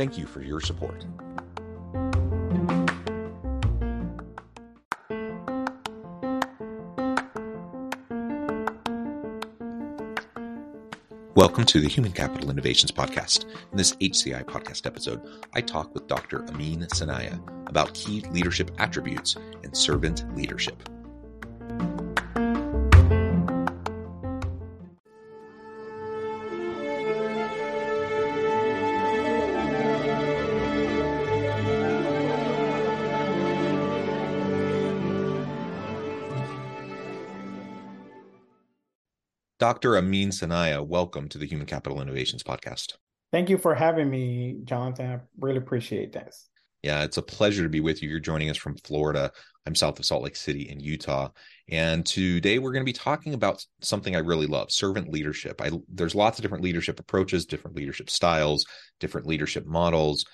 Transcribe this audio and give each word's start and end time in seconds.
Thank 0.00 0.16
you 0.16 0.24
for 0.24 0.40
your 0.40 0.62
support. 0.62 1.04
Welcome 11.34 11.66
to 11.66 11.80
the 11.80 11.86
Human 11.86 12.12
Capital 12.12 12.50
Innovations 12.50 12.90
Podcast. 12.90 13.44
In 13.72 13.76
this 13.76 13.94
HCI 13.96 14.44
podcast 14.44 14.86
episode, 14.86 15.20
I 15.52 15.60
talk 15.60 15.92
with 15.92 16.06
Dr. 16.06 16.46
Amin 16.48 16.80
Sanaia 16.94 17.38
about 17.68 17.92
key 17.92 18.22
leadership 18.30 18.70
attributes 18.78 19.36
and 19.62 19.76
servant 19.76 20.24
leadership. 20.34 20.82
Dr. 39.80 39.96
Amin 39.96 40.28
Sanaia, 40.28 40.86
welcome 40.86 41.26
to 41.30 41.38
the 41.38 41.46
Human 41.46 41.66
Capital 41.66 42.02
Innovations 42.02 42.42
Podcast. 42.42 42.96
Thank 43.32 43.48
you 43.48 43.56
for 43.56 43.74
having 43.74 44.10
me, 44.10 44.58
Jonathan. 44.64 45.10
I 45.10 45.20
really 45.38 45.56
appreciate 45.56 46.12
this. 46.12 46.50
Yeah, 46.82 47.02
it's 47.02 47.16
a 47.16 47.22
pleasure 47.22 47.62
to 47.62 47.68
be 47.70 47.80
with 47.80 48.02
you. 48.02 48.10
You're 48.10 48.20
joining 48.20 48.50
us 48.50 48.58
from 48.58 48.76
Florida. 48.76 49.32
I'm 49.64 49.74
south 49.74 49.98
of 49.98 50.04
Salt 50.04 50.22
Lake 50.22 50.36
City 50.36 50.68
in 50.68 50.80
Utah. 50.80 51.30
And 51.70 52.04
today 52.04 52.58
we're 52.58 52.72
going 52.72 52.84
to 52.84 52.92
be 52.92 52.92
talking 52.92 53.32
about 53.32 53.64
something 53.80 54.14
I 54.14 54.18
really 54.18 54.46
love 54.46 54.70
servant 54.70 55.10
leadership. 55.10 55.62
I, 55.62 55.70
there's 55.88 56.14
lots 56.14 56.38
of 56.38 56.42
different 56.42 56.62
leadership 56.62 57.00
approaches, 57.00 57.46
different 57.46 57.74
leadership 57.74 58.10
styles, 58.10 58.66
different 58.98 59.26
leadership 59.26 59.64
models. 59.64 60.26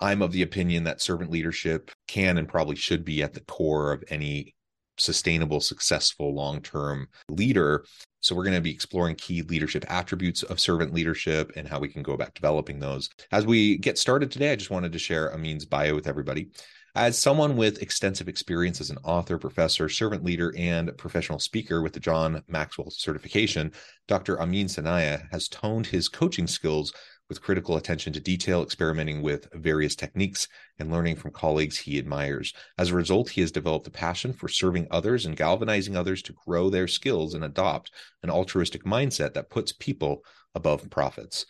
I'm 0.00 0.20
of 0.20 0.32
the 0.32 0.42
opinion 0.42 0.84
that 0.84 1.00
servant 1.00 1.30
leadership 1.30 1.92
can 2.08 2.36
and 2.36 2.46
probably 2.46 2.76
should 2.76 3.06
be 3.06 3.22
at 3.22 3.32
the 3.32 3.40
core 3.40 3.90
of 3.90 4.04
any 4.08 4.54
sustainable, 4.98 5.60
successful, 5.60 6.34
long 6.34 6.60
term 6.60 7.08
leader. 7.28 7.84
So, 8.20 8.34
we're 8.34 8.44
going 8.44 8.56
to 8.56 8.60
be 8.60 8.72
exploring 8.72 9.16
key 9.16 9.42
leadership 9.42 9.84
attributes 9.88 10.42
of 10.42 10.60
servant 10.60 10.94
leadership 10.94 11.52
and 11.56 11.66
how 11.66 11.80
we 11.80 11.88
can 11.88 12.02
go 12.02 12.12
about 12.12 12.34
developing 12.34 12.78
those. 12.78 13.08
As 13.32 13.46
we 13.46 13.78
get 13.78 13.98
started 13.98 14.30
today, 14.30 14.52
I 14.52 14.56
just 14.56 14.70
wanted 14.70 14.92
to 14.92 14.98
share 14.98 15.32
Amin's 15.34 15.66
bio 15.66 15.94
with 15.94 16.06
everybody. 16.06 16.50
As 16.94 17.18
someone 17.18 17.56
with 17.56 17.80
extensive 17.80 18.28
experience 18.28 18.78
as 18.78 18.90
an 18.90 18.98
author, 19.02 19.38
professor, 19.38 19.88
servant 19.88 20.24
leader, 20.24 20.52
and 20.58 20.94
professional 20.98 21.38
speaker 21.38 21.80
with 21.80 21.94
the 21.94 22.00
John 22.00 22.42
Maxwell 22.48 22.90
certification, 22.90 23.72
Dr. 24.08 24.38
Amin 24.42 24.66
Sanaia 24.66 25.26
has 25.32 25.48
toned 25.48 25.86
his 25.86 26.10
coaching 26.10 26.46
skills 26.46 26.92
with 27.28 27.42
critical 27.42 27.76
attention 27.76 28.12
to 28.12 28.20
detail, 28.20 28.62
experimenting 28.62 29.22
with 29.22 29.48
various 29.52 29.94
techniques, 29.94 30.48
and 30.78 30.90
learning 30.90 31.16
from 31.16 31.30
colleagues 31.30 31.78
he 31.78 31.98
admires. 31.98 32.52
As 32.78 32.90
a 32.90 32.94
result, 32.94 33.30
he 33.30 33.40
has 33.40 33.52
developed 33.52 33.86
a 33.86 33.90
passion 33.90 34.32
for 34.32 34.48
serving 34.48 34.86
others 34.90 35.24
and 35.24 35.36
galvanizing 35.36 35.96
others 35.96 36.22
to 36.22 36.34
grow 36.46 36.70
their 36.70 36.88
skills 36.88 37.34
and 37.34 37.44
adopt 37.44 37.90
an 38.22 38.30
altruistic 38.30 38.84
mindset 38.84 39.34
that 39.34 39.50
puts 39.50 39.72
people 39.72 40.24
above 40.54 40.88
profits. 40.90 41.46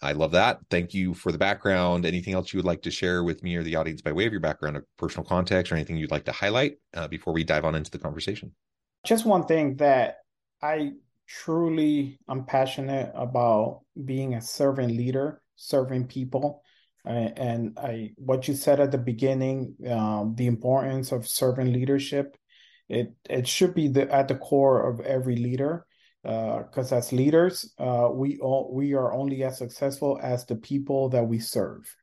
I 0.00 0.12
love 0.12 0.32
that. 0.32 0.60
Thank 0.70 0.94
you 0.94 1.12
for 1.12 1.32
the 1.32 1.38
background. 1.38 2.06
Anything 2.06 2.34
else 2.34 2.52
you 2.52 2.58
would 2.58 2.64
like 2.64 2.82
to 2.82 2.90
share 2.90 3.24
with 3.24 3.42
me 3.42 3.56
or 3.56 3.64
the 3.64 3.76
audience 3.76 4.00
by 4.00 4.12
way 4.12 4.26
of 4.26 4.32
your 4.32 4.40
background 4.40 4.76
or 4.76 4.86
personal 4.96 5.24
context 5.24 5.72
or 5.72 5.74
anything 5.74 5.96
you'd 5.96 6.12
like 6.12 6.26
to 6.26 6.32
highlight 6.32 6.76
uh, 6.94 7.08
before 7.08 7.32
we 7.32 7.42
dive 7.42 7.64
on 7.64 7.74
into 7.74 7.90
the 7.90 7.98
conversation? 7.98 8.52
Just 9.04 9.26
one 9.26 9.44
thing 9.46 9.76
that 9.76 10.18
I 10.62 10.92
truly 11.28 12.18
I'm 12.26 12.44
passionate 12.44 13.12
about 13.14 13.82
being 14.04 14.34
a 14.34 14.40
servant 14.40 14.92
leader, 14.92 15.42
serving 15.56 16.06
people. 16.06 16.62
And 17.04 17.78
I 17.78 18.10
what 18.16 18.48
you 18.48 18.54
said 18.54 18.80
at 18.80 18.90
the 18.90 18.98
beginning, 18.98 19.76
um, 19.88 20.34
the 20.36 20.46
importance 20.46 21.12
of 21.12 21.28
servant 21.28 21.72
leadership, 21.72 22.36
it 22.88 23.14
it 23.30 23.46
should 23.46 23.74
be 23.74 23.88
the, 23.88 24.12
at 24.12 24.28
the 24.28 24.34
core 24.34 24.90
of 24.90 25.00
every 25.00 25.36
leader. 25.36 25.86
Because 26.22 26.92
uh, 26.92 26.96
as 26.96 27.12
leaders, 27.12 27.72
uh, 27.78 28.10
we 28.12 28.38
all 28.38 28.74
we 28.74 28.92
are 28.94 29.14
only 29.14 29.44
as 29.44 29.56
successful 29.56 30.18
as 30.22 30.44
the 30.44 30.56
people 30.56 31.08
that 31.10 31.26
we 31.26 31.38
serve. 31.38 31.94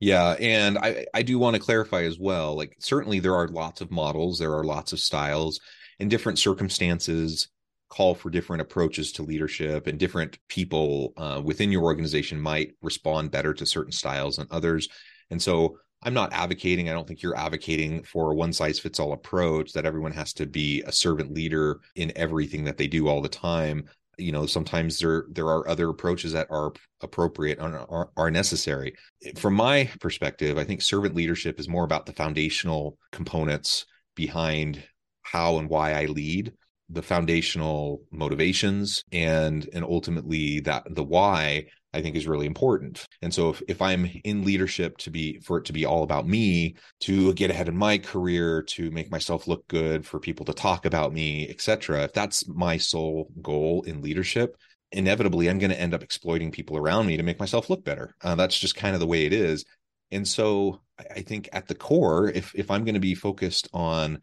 Yeah, 0.00 0.36
and 0.40 0.76
I 0.76 1.06
I 1.14 1.22
do 1.22 1.38
want 1.38 1.54
to 1.54 1.62
clarify 1.62 2.02
as 2.02 2.18
well. 2.18 2.54
Like 2.54 2.76
certainly 2.80 3.20
there 3.20 3.36
are 3.36 3.48
lots 3.48 3.80
of 3.80 3.90
models, 3.90 4.38
there 4.38 4.52
are 4.52 4.64
lots 4.64 4.92
of 4.92 5.00
styles 5.00 5.60
in 6.00 6.08
different 6.08 6.38
circumstances 6.38 7.48
call 7.88 8.14
for 8.14 8.30
different 8.30 8.62
approaches 8.62 9.12
to 9.12 9.22
leadership 9.22 9.86
and 9.86 9.98
different 9.98 10.38
people 10.48 11.12
uh, 11.16 11.40
within 11.44 11.70
your 11.70 11.82
organization 11.82 12.40
might 12.40 12.72
respond 12.82 13.30
better 13.30 13.54
to 13.54 13.66
certain 13.66 13.92
styles 13.92 14.36
than 14.36 14.46
others. 14.50 14.88
And 15.30 15.40
so 15.40 15.78
i'm 16.02 16.14
not 16.14 16.32
advocating 16.32 16.88
i 16.88 16.92
don't 16.92 17.08
think 17.08 17.22
you're 17.22 17.36
advocating 17.36 18.02
for 18.02 18.30
a 18.30 18.34
one 18.34 18.52
size 18.52 18.78
fits 18.78 19.00
all 19.00 19.12
approach 19.12 19.72
that 19.72 19.86
everyone 19.86 20.12
has 20.12 20.32
to 20.34 20.44
be 20.44 20.82
a 20.82 20.92
servant 20.92 21.32
leader 21.32 21.80
in 21.96 22.12
everything 22.14 22.64
that 22.64 22.76
they 22.76 22.86
do 22.86 23.08
all 23.08 23.22
the 23.22 23.28
time. 23.28 23.88
You 24.16 24.30
know 24.30 24.46
sometimes 24.46 24.98
there 24.98 25.24
there 25.30 25.46
are 25.46 25.68
other 25.68 25.88
approaches 25.88 26.32
that 26.32 26.46
are 26.50 26.72
appropriate 27.00 27.58
and 27.58 27.74
are, 27.74 28.10
are 28.16 28.30
necessary. 28.30 28.94
From 29.36 29.54
my 29.54 29.90
perspective 30.00 30.56
i 30.58 30.64
think 30.64 30.82
servant 30.82 31.14
leadership 31.16 31.58
is 31.58 31.68
more 31.68 31.84
about 31.84 32.06
the 32.06 32.12
foundational 32.12 32.98
components 33.10 33.86
behind 34.14 34.84
how 35.22 35.58
and 35.58 35.68
why 35.68 35.94
i 35.94 36.04
lead 36.04 36.52
the 36.90 37.02
foundational 37.02 38.02
motivations 38.10 39.04
and 39.10 39.68
and 39.72 39.84
ultimately 39.84 40.60
that 40.60 40.84
the 40.90 41.04
why 41.04 41.66
I 41.94 42.02
think 42.02 42.16
is 42.16 42.26
really 42.26 42.46
important. 42.46 43.06
And 43.22 43.32
so 43.32 43.50
if, 43.50 43.62
if 43.68 43.80
I'm 43.80 44.10
in 44.24 44.44
leadership 44.44 44.98
to 44.98 45.10
be 45.10 45.38
for 45.38 45.58
it 45.58 45.64
to 45.66 45.72
be 45.72 45.84
all 45.86 46.02
about 46.02 46.26
me, 46.26 46.74
to 47.00 47.32
get 47.34 47.50
ahead 47.50 47.68
in 47.68 47.76
my 47.76 47.98
career, 47.98 48.62
to 48.70 48.90
make 48.90 49.12
myself 49.12 49.46
look 49.46 49.66
good, 49.68 50.04
for 50.04 50.18
people 50.18 50.44
to 50.46 50.52
talk 50.52 50.86
about 50.86 51.12
me, 51.12 51.48
etc. 51.48 52.02
If 52.02 52.12
that's 52.12 52.48
my 52.48 52.78
sole 52.78 53.30
goal 53.40 53.82
in 53.86 54.02
leadership, 54.02 54.56
inevitably 54.90 55.48
I'm 55.48 55.58
going 55.58 55.70
to 55.70 55.80
end 55.80 55.94
up 55.94 56.02
exploiting 56.02 56.50
people 56.50 56.76
around 56.76 57.06
me 57.06 57.16
to 57.16 57.22
make 57.22 57.38
myself 57.38 57.70
look 57.70 57.84
better. 57.84 58.16
Uh, 58.22 58.34
that's 58.34 58.58
just 58.58 58.74
kind 58.74 58.94
of 58.94 59.00
the 59.00 59.06
way 59.06 59.24
it 59.24 59.32
is. 59.32 59.64
And 60.10 60.26
so 60.26 60.80
I 60.98 61.22
think 61.22 61.48
at 61.52 61.68
the 61.68 61.74
core, 61.76 62.28
if 62.28 62.52
if 62.56 62.72
I'm 62.72 62.84
going 62.84 62.94
to 62.94 63.00
be 63.00 63.14
focused 63.14 63.68
on 63.72 64.20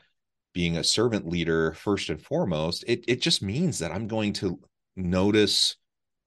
being 0.53 0.77
a 0.77 0.83
servant 0.83 1.27
leader 1.27 1.73
first 1.73 2.09
and 2.09 2.21
foremost 2.21 2.83
it 2.87 3.03
it 3.07 3.21
just 3.21 3.41
means 3.41 3.79
that 3.79 3.91
i'm 3.91 4.07
going 4.07 4.33
to 4.33 4.59
notice 4.95 5.75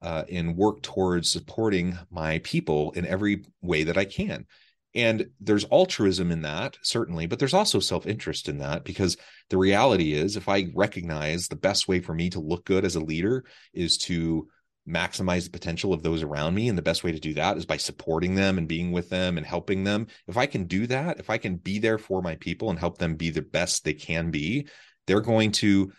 uh, 0.03 0.25
and 0.31 0.57
work 0.57 0.83
towards 0.83 1.31
supporting 1.31 1.99
my 2.11 2.39
people 2.41 2.93
in 2.93 3.07
every 3.07 3.45
way 3.63 3.85
that 3.85 3.97
i 3.97 4.05
can. 4.05 4.47
And 4.95 5.31
there's 5.41 5.65
altruism 5.65 6.31
in 6.31 6.43
that 6.43 6.77
certainly 6.83 7.27
but 7.27 7.39
there's 7.41 7.55
also 7.55 7.81
self-interest 7.81 8.49
in 8.49 8.59
that 8.59 8.85
because 8.85 9.17
the 9.51 9.59
reality 9.59 10.13
is 10.13 10.37
if 10.37 10.49
i 10.49 10.69
recognize 10.75 11.49
the 11.49 11.57
best 11.57 11.89
way 11.89 12.01
for 12.01 12.15
me 12.15 12.31
to 12.31 12.39
look 12.39 12.65
good 12.65 12.85
as 12.85 12.95
a 12.95 13.01
leader 13.01 13.45
is 13.73 13.99
to 13.99 14.47
maximize 14.89 15.45
the 15.45 15.51
potential 15.51 15.93
of 15.93 16.03
those 16.03 16.23
around 16.23 16.55
me 16.55 16.69
and 16.69 16.77
the 16.77 16.83
best 16.83 17.05
way 17.05 17.11
to 17.11 17.19
do 17.19 17.33
that 17.35 17.57
is 17.57 17.65
by 17.65 17.77
supporting 17.77 18.35
them 18.35 18.59
and 18.59 18.69
being 18.69 18.93
with 18.93 19.09
them 19.09 19.39
and 19.39 19.47
helping 19.47 19.83
them 19.83 20.07
if 20.29 20.37
i 20.37 20.45
can 20.45 20.65
do 20.65 20.87
that 20.87 21.19
if 21.19 21.31
i 21.31 21.39
can 21.39 21.57
be 21.57 21.79
there 21.79 21.97
for 21.97 22.21
my 22.21 22.37
people 22.37 22.69
and 22.69 22.79
help 22.79 22.99
them 22.99 23.15
be 23.15 23.31
the 23.31 23.41
best 23.41 23.83
they 23.85 23.95
can 23.95 24.31
be 24.31 24.69
they're 25.07 25.23
going 25.23 25.51
to 25.51 25.91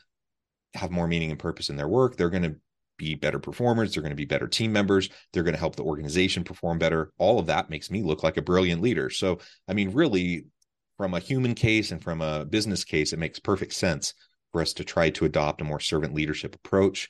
have 0.75 0.91
more 0.91 1.07
meaning 1.07 1.31
and 1.31 1.39
purpose 1.39 1.69
in 1.69 1.77
their 1.77 1.87
work 1.87 2.15
they're 2.15 2.29
going 2.29 2.43
to 2.43 2.55
be 2.97 3.15
better 3.15 3.39
performers. 3.39 3.93
They're 3.93 4.03
going 4.03 4.11
to 4.11 4.15
be 4.15 4.25
better 4.25 4.47
team 4.47 4.71
members. 4.71 5.09
They're 5.33 5.43
going 5.43 5.53
to 5.53 5.59
help 5.59 5.75
the 5.75 5.83
organization 5.83 6.43
perform 6.43 6.79
better. 6.79 7.11
All 7.17 7.39
of 7.39 7.47
that 7.47 7.69
makes 7.69 7.91
me 7.91 8.03
look 8.03 8.23
like 8.23 8.37
a 8.37 8.41
brilliant 8.41 8.81
leader. 8.81 9.09
So, 9.09 9.39
I 9.67 9.73
mean, 9.73 9.91
really, 9.91 10.45
from 10.97 11.13
a 11.13 11.19
human 11.19 11.55
case 11.55 11.91
and 11.91 12.01
from 12.01 12.21
a 12.21 12.45
business 12.45 12.83
case, 12.83 13.13
it 13.13 13.19
makes 13.19 13.39
perfect 13.39 13.73
sense 13.73 14.13
for 14.51 14.61
us 14.61 14.73
to 14.73 14.83
try 14.83 15.09
to 15.11 15.25
adopt 15.25 15.61
a 15.61 15.65
more 15.65 15.79
servant 15.79 16.13
leadership 16.13 16.55
approach 16.55 17.09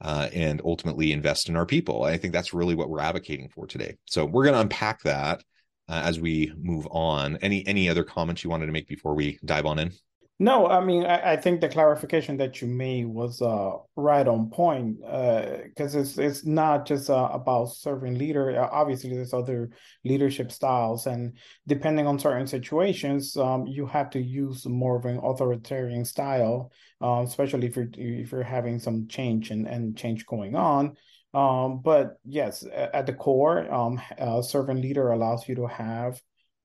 uh, 0.00 0.28
and 0.32 0.60
ultimately 0.64 1.12
invest 1.12 1.48
in 1.48 1.56
our 1.56 1.66
people. 1.66 2.04
I 2.04 2.16
think 2.18 2.32
that's 2.32 2.54
really 2.54 2.74
what 2.74 2.90
we're 2.90 3.00
advocating 3.00 3.48
for 3.48 3.66
today. 3.66 3.96
So, 4.06 4.24
we're 4.24 4.44
going 4.44 4.54
to 4.54 4.60
unpack 4.60 5.02
that 5.02 5.42
uh, 5.88 6.02
as 6.04 6.20
we 6.20 6.52
move 6.56 6.86
on. 6.90 7.36
Any 7.38 7.66
any 7.66 7.88
other 7.88 8.04
comments 8.04 8.44
you 8.44 8.50
wanted 8.50 8.66
to 8.66 8.72
make 8.72 8.88
before 8.88 9.14
we 9.14 9.38
dive 9.44 9.66
on 9.66 9.78
in? 9.78 9.92
No, 10.38 10.66
I 10.66 10.84
mean, 10.84 11.06
I, 11.06 11.32
I, 11.32 11.36
think 11.36 11.62
the 11.62 11.68
clarification 11.70 12.36
that 12.36 12.60
you 12.60 12.68
made 12.68 13.06
was 13.06 13.40
uh, 13.40 13.70
right 13.96 14.28
on 14.28 14.50
point 14.50 14.98
because 15.00 15.96
uh, 15.96 16.00
it's 16.00 16.18
it's 16.18 16.44
not 16.44 16.86
just 16.86 17.08
uh, 17.08 17.30
about 17.32 17.72
serving 17.72 18.18
leader. 18.18 18.60
Uh, 18.60 18.68
obviously, 18.70 19.14
there's 19.14 19.32
other 19.32 19.70
leadership 20.04 20.52
styles, 20.52 21.06
and 21.06 21.38
depending 21.66 22.06
on 22.06 22.18
certain 22.18 22.46
situations, 22.46 23.34
um, 23.38 23.66
you 23.66 23.86
have 23.86 24.10
to 24.10 24.20
use 24.20 24.66
more 24.66 24.96
of 24.96 25.06
an 25.06 25.20
authoritarian 25.22 26.04
style, 26.04 26.70
uh, 27.02 27.22
especially 27.26 27.68
if 27.68 27.76
you're 27.76 27.88
if 27.94 28.30
you're 28.30 28.42
having 28.42 28.78
some 28.78 29.08
change 29.08 29.50
and, 29.50 29.66
and 29.66 29.96
change 29.96 30.26
going 30.26 30.54
on. 30.54 30.96
Um, 31.32 31.80
but 31.80 32.18
yes, 32.26 32.62
at 32.74 33.06
the 33.06 33.14
core, 33.14 33.72
um, 33.72 34.02
servant 34.42 34.82
leader 34.82 35.12
allows 35.12 35.48
you 35.48 35.54
to 35.54 35.66
have 35.66 36.20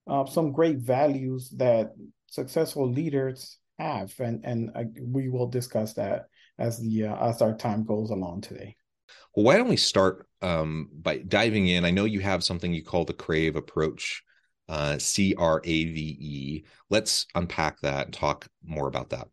uh, 0.08 0.26
some 0.26 0.52
great 0.52 0.80
values 0.80 1.52
that 1.52 1.92
successful 2.28 2.90
leaders 2.90 3.60
have, 3.81 4.13
and 4.19 4.45
and 4.45 4.72
uh, 4.75 4.83
we 5.01 5.30
will 5.30 5.48
discuss 5.48 5.94
that 5.94 6.28
as 6.57 6.80
the 6.80 7.06
uh, 7.06 7.30
as 7.30 7.42
our 7.42 7.56
time 7.56 7.83
goes 7.83 8.10
along 8.10 8.42
today. 8.42 8.75
Well, 9.36 9.45
why 9.45 9.57
don't 9.57 9.69
we 9.69 9.78
start 9.78 10.28
um, 10.42 10.89
by 10.94 11.19
diving 11.19 11.68
in? 11.68 11.86
I 11.86 11.92
know 11.92 12.06
you 12.06 12.19
have 12.19 12.44
something 12.44 12.74
you 12.74 12.83
call 12.83 13.06
the 13.06 13.13
Crave 13.13 13.56
approach, 13.56 14.24
uh, 14.69 14.98
C 14.98 15.33
R 15.38 15.62
A 15.63 15.86
V 15.86 16.18
E. 16.19 16.63
Let's 16.89 17.25
unpack 17.36 17.81
that 17.81 18.06
and 18.06 18.13
talk 18.13 18.48
more 18.63 18.88
about 18.88 19.10
that. 19.10 19.28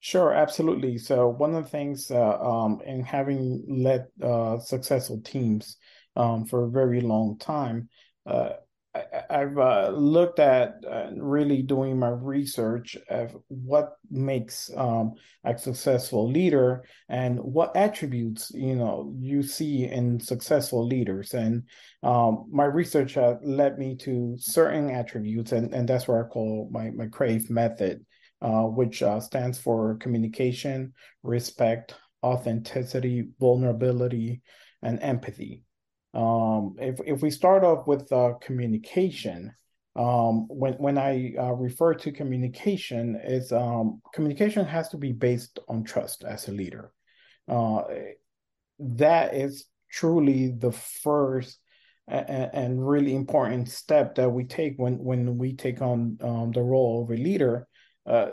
Sure, 0.00 0.32
absolutely. 0.32 0.98
So 0.98 1.28
one 1.28 1.54
of 1.54 1.62
the 1.62 1.70
things 1.70 2.10
uh, 2.10 2.38
um, 2.40 2.80
in 2.84 3.04
having 3.04 3.64
led 3.68 4.08
uh, 4.20 4.58
successful 4.58 5.20
teams 5.20 5.76
um, 6.16 6.44
for 6.44 6.64
a 6.64 6.70
very 6.70 7.00
long 7.00 7.38
time, 7.38 7.88
uh, 8.26 8.54
I, 8.94 9.38
have 9.38 9.58
uh, 9.58 9.88
looked 9.90 10.38
at 10.38 10.84
uh, 10.86 11.10
really 11.16 11.62
doing 11.62 11.98
my 11.98 12.10
research 12.10 12.96
of 13.08 13.34
what 13.48 13.96
makes 14.10 14.70
um, 14.76 15.14
a 15.44 15.56
successful 15.56 16.30
leader 16.30 16.84
and 17.08 17.38
what 17.40 17.74
attributes 17.74 18.50
you 18.54 18.76
know 18.76 19.14
you 19.18 19.42
see 19.42 19.84
in 19.84 20.20
successful 20.20 20.86
leaders. 20.86 21.32
And 21.32 21.62
um, 22.02 22.48
my 22.52 22.66
research 22.66 23.16
uh, 23.16 23.36
led 23.42 23.78
me 23.78 23.96
to 23.96 24.36
certain 24.38 24.90
attributes, 24.90 25.52
and, 25.52 25.72
and 25.72 25.88
that's 25.88 26.06
what 26.06 26.20
I 26.20 26.28
call 26.28 26.68
my 26.70 26.90
my 26.90 27.06
Crave 27.06 27.48
method, 27.48 28.04
uh, 28.42 28.64
which 28.64 29.02
uh, 29.02 29.20
stands 29.20 29.58
for 29.58 29.96
communication, 29.96 30.92
respect, 31.22 31.94
authenticity, 32.22 33.28
vulnerability, 33.40 34.42
and 34.82 35.02
empathy. 35.02 35.62
Um, 36.14 36.76
if 36.78 37.00
if 37.06 37.22
we 37.22 37.30
start 37.30 37.64
off 37.64 37.86
with 37.86 38.12
uh, 38.12 38.34
communication, 38.40 39.54
um, 39.96 40.46
when 40.48 40.74
when 40.74 40.98
I 40.98 41.34
uh, 41.38 41.52
refer 41.52 41.94
to 41.94 42.12
communication, 42.12 43.20
is 43.22 43.52
um, 43.52 44.02
communication 44.14 44.64
has 44.66 44.88
to 44.90 44.96
be 44.96 45.12
based 45.12 45.58
on 45.68 45.84
trust 45.84 46.24
as 46.24 46.48
a 46.48 46.52
leader. 46.52 46.92
Uh, 47.48 47.82
that 48.78 49.34
is 49.34 49.64
truly 49.90 50.50
the 50.50 50.72
first 50.72 51.58
and, 52.08 52.50
and, 52.52 52.88
really 52.88 53.14
important 53.14 53.68
step 53.68 54.14
that 54.16 54.28
we 54.28 54.44
take 54.44 54.74
when 54.76 54.98
when 54.98 55.38
we 55.38 55.54
take 55.54 55.80
on 55.80 56.18
um, 56.20 56.52
the 56.52 56.62
role 56.62 57.02
of 57.02 57.10
a 57.10 57.20
leader. 57.20 57.66
Uh, 58.06 58.30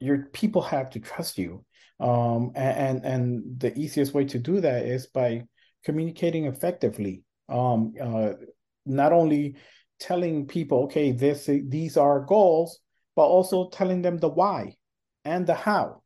your 0.00 0.26
people 0.32 0.62
have 0.62 0.90
to 0.90 1.00
trust 1.00 1.38
you, 1.38 1.64
um, 2.00 2.52
and, 2.54 2.76
and 2.78 3.04
and 3.04 3.60
the 3.60 3.76
easiest 3.78 4.14
way 4.14 4.24
to 4.24 4.38
do 4.38 4.60
that 4.60 4.84
is 4.84 5.06
by 5.06 5.42
communicating 5.84 6.46
effectively. 6.46 7.22
Um, 7.48 7.94
uh, 8.00 8.32
not 8.84 9.12
only 9.12 9.56
telling 10.00 10.46
people, 10.46 10.84
okay, 10.84 11.12
this 11.12 11.46
these 11.46 11.96
are 11.96 12.20
goals, 12.20 12.78
but 13.16 13.26
also 13.26 13.68
telling 13.70 14.02
them 14.02 14.18
the 14.18 14.28
why 14.28 14.74
and 15.24 15.46
the 15.46 15.54
how, 15.54 16.02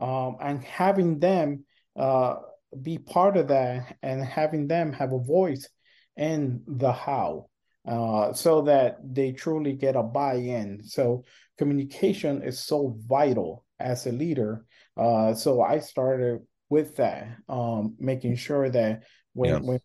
um, 0.00 0.36
and 0.40 0.62
having 0.64 1.18
them 1.18 1.64
uh, 1.96 2.36
be 2.80 2.98
part 2.98 3.36
of 3.36 3.48
that, 3.48 3.96
and 4.02 4.24
having 4.24 4.66
them 4.68 4.92
have 4.92 5.12
a 5.12 5.18
voice 5.18 5.68
in 6.16 6.62
the 6.66 6.92
how, 6.92 7.48
uh, 7.88 8.32
so 8.32 8.62
that 8.62 8.98
they 9.02 9.32
truly 9.32 9.72
get 9.72 9.96
a 9.96 10.02
buy-in. 10.02 10.82
So 10.82 11.24
communication 11.58 12.42
is 12.42 12.62
so 12.62 12.96
vital 13.06 13.64
as 13.80 14.06
a 14.06 14.12
leader. 14.12 14.64
Uh, 14.96 15.34
so 15.34 15.62
I 15.62 15.78
started 15.78 16.40
with 16.72 16.96
that, 16.96 17.28
um, 17.50 17.94
making 17.98 18.34
sure 18.34 18.70
that 18.70 19.02
when 19.34 19.50
yeah. 19.50 19.58
when 19.58 19.80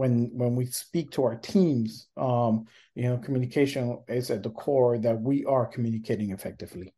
when 0.00 0.30
when 0.34 0.56
we 0.56 0.66
speak 0.66 1.12
to 1.12 1.22
our 1.22 1.36
teams, 1.36 2.08
um, 2.16 2.66
you 2.96 3.04
know, 3.04 3.18
communication 3.18 4.00
is 4.08 4.32
at 4.32 4.42
the 4.42 4.50
core 4.50 4.98
that 4.98 5.20
we 5.20 5.44
are 5.44 5.64
communicating 5.64 6.32
effectively. 6.32 6.92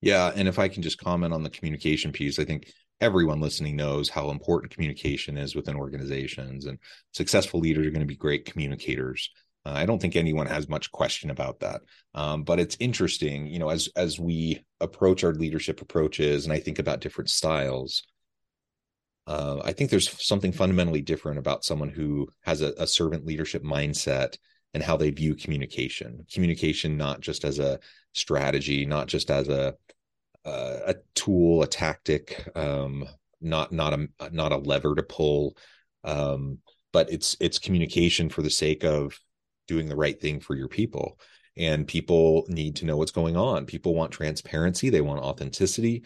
Yeah, 0.00 0.32
and 0.34 0.48
if 0.48 0.58
I 0.58 0.66
can 0.66 0.82
just 0.82 0.98
comment 0.98 1.32
on 1.32 1.44
the 1.44 1.50
communication 1.50 2.10
piece, 2.10 2.40
I 2.40 2.44
think 2.44 2.72
everyone 3.00 3.40
listening 3.40 3.76
knows 3.76 4.08
how 4.08 4.30
important 4.30 4.72
communication 4.72 5.38
is 5.38 5.54
within 5.54 5.76
organizations, 5.76 6.66
and 6.66 6.76
successful 7.12 7.60
leaders 7.60 7.86
are 7.86 7.90
going 7.90 8.00
to 8.08 8.14
be 8.14 8.16
great 8.16 8.46
communicators. 8.46 9.30
Uh, 9.64 9.74
I 9.76 9.86
don't 9.86 10.00
think 10.00 10.16
anyone 10.16 10.46
has 10.46 10.68
much 10.68 10.90
question 10.90 11.30
about 11.30 11.60
that. 11.60 11.82
Um, 12.14 12.42
but 12.42 12.58
it's 12.58 12.76
interesting, 12.80 13.46
you 13.46 13.60
know, 13.60 13.68
as 13.68 13.88
as 13.94 14.18
we 14.18 14.64
approach 14.80 15.22
our 15.22 15.34
leadership 15.34 15.80
approaches, 15.82 16.44
and 16.44 16.52
I 16.52 16.58
think 16.58 16.80
about 16.80 17.00
different 17.00 17.30
styles 17.30 18.02
uh, 19.26 19.60
I 19.64 19.72
think 19.72 19.90
there's 19.90 20.24
something 20.24 20.52
fundamentally 20.52 21.02
different 21.02 21.38
about 21.38 21.64
someone 21.64 21.90
who 21.90 22.28
has 22.42 22.62
a, 22.62 22.72
a, 22.78 22.86
servant 22.86 23.26
leadership 23.26 23.62
mindset 23.62 24.36
and 24.72 24.82
how 24.82 24.96
they 24.96 25.10
view 25.10 25.34
communication. 25.34 26.26
Communication 26.32 26.96
not 26.96 27.20
just 27.20 27.44
as 27.44 27.58
a 27.58 27.78
strategy, 28.12 28.86
not 28.86 29.06
just 29.06 29.30
as 29.30 29.48
a 29.48 29.74
uh, 30.44 30.78
a 30.86 30.94
tool, 31.14 31.62
a 31.62 31.66
tactic, 31.66 32.48
um, 32.56 33.06
not 33.40 33.72
not 33.72 33.92
a 33.92 34.08
not 34.32 34.52
a 34.52 34.56
lever 34.56 34.94
to 34.94 35.02
pull, 35.02 35.56
um, 36.04 36.58
but 36.92 37.10
it's 37.12 37.36
it's 37.40 37.58
communication 37.58 38.30
for 38.30 38.42
the 38.42 38.50
sake 38.50 38.84
of 38.84 39.18
doing 39.68 39.88
the 39.88 39.96
right 39.96 40.20
thing 40.20 40.40
for 40.40 40.56
your 40.56 40.68
people. 40.68 41.18
And 41.56 41.86
people 41.86 42.44
need 42.48 42.76
to 42.76 42.86
know 42.86 42.96
what's 42.96 43.10
going 43.10 43.36
on. 43.36 43.66
People 43.66 43.94
want 43.94 44.12
transparency. 44.12 44.88
They 44.88 45.00
want 45.00 45.20
authenticity. 45.20 46.04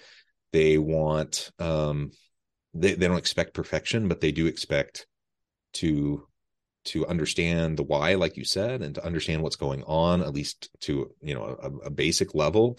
They 0.52 0.78
want 0.78 1.50
um, 1.59 2.11
they, 2.75 2.95
they 2.95 3.07
don't 3.07 3.16
expect 3.16 3.54
perfection, 3.54 4.09
but 4.09 4.21
they 4.21 4.33
do 4.33 4.47
expect 4.47 5.07
to 5.75 6.26
to 6.87 7.07
understand 7.07 7.78
the 7.78 7.83
why, 7.83 8.14
like 8.14 8.37
you 8.37 8.45
said, 8.45 8.83
and 8.83 8.95
to 8.95 9.04
understand 9.04 9.43
what's 9.43 9.57
going 9.57 9.83
on, 9.85 10.21
at 10.21 10.35
least 10.35 10.69
to 10.81 11.11
you 11.23 11.35
know 11.35 11.57
a, 11.62 11.87
a 11.87 11.90
basic 11.90 12.35
level. 12.35 12.78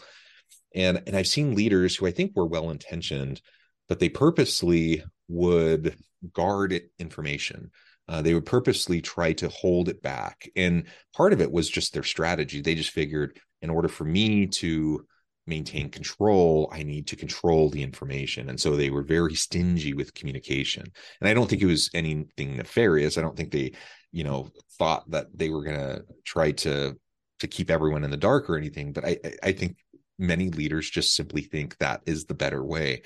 And 0.73 1.01
and 1.07 1.15
I've 1.15 1.27
seen 1.27 1.55
leaders 1.55 1.95
who 1.95 2.05
I 2.05 2.11
think 2.11 2.33
were 2.35 2.45
well 2.45 2.69
intentioned, 2.69 3.41
but 3.87 3.99
they 3.99 4.09
purposely 4.09 5.03
would 5.27 5.95
guard 6.33 6.79
information. 6.99 7.71
Uh, 8.07 8.21
they 8.21 8.35
would 8.35 8.45
purposely 8.45 9.01
try 9.01 9.33
to 9.33 9.49
hold 9.49 9.89
it 9.89 10.01
back, 10.01 10.49
and 10.55 10.83
part 11.15 11.33
of 11.33 11.41
it 11.41 11.51
was 11.51 11.69
just 11.69 11.93
their 11.93 12.03
strategy. 12.03 12.61
They 12.61 12.75
just 12.75 12.91
figured, 12.91 13.39
in 13.61 13.71
order 13.71 13.87
for 13.87 14.03
me 14.03 14.45
to 14.47 15.05
maintain 15.47 15.89
control 15.89 16.69
i 16.73 16.81
need 16.81 17.07
to 17.07 17.15
control 17.15 17.69
the 17.69 17.83
information. 17.83 18.49
And 18.49 18.59
so 18.59 18.75
they 18.75 18.89
were 18.89 19.03
very 19.03 19.35
stingy 19.35 19.93
with 19.93 20.13
communication. 20.13 20.85
And 21.19 21.29
i 21.29 21.33
don't 21.33 21.49
think 21.49 21.61
it 21.61 21.67
was 21.67 21.89
anything 21.93 22.57
nefarious. 22.57 23.17
I 23.17 23.21
don't 23.21 23.37
think 23.37 23.51
they 23.51 23.73
you 24.11 24.23
know 24.23 24.49
thought 24.77 25.09
that 25.11 25.27
they 25.33 25.49
were 25.49 25.63
going 25.63 25.79
to 25.79 26.03
try 26.25 26.51
to 26.51 26.97
to 27.39 27.47
keep 27.47 27.69
everyone 27.69 28.03
in 28.03 28.11
the 28.11 28.17
dark 28.17 28.49
or 28.49 28.57
anything. 28.57 28.93
But 28.93 29.05
i 29.05 29.17
i 29.43 29.51
think 29.51 29.77
many 30.17 30.49
leaders 30.49 30.89
just 30.89 31.15
simply 31.15 31.41
think 31.41 31.77
that 31.77 32.01
is 32.05 32.25
the 32.25 32.33
better 32.33 32.63
way. 32.63 33.01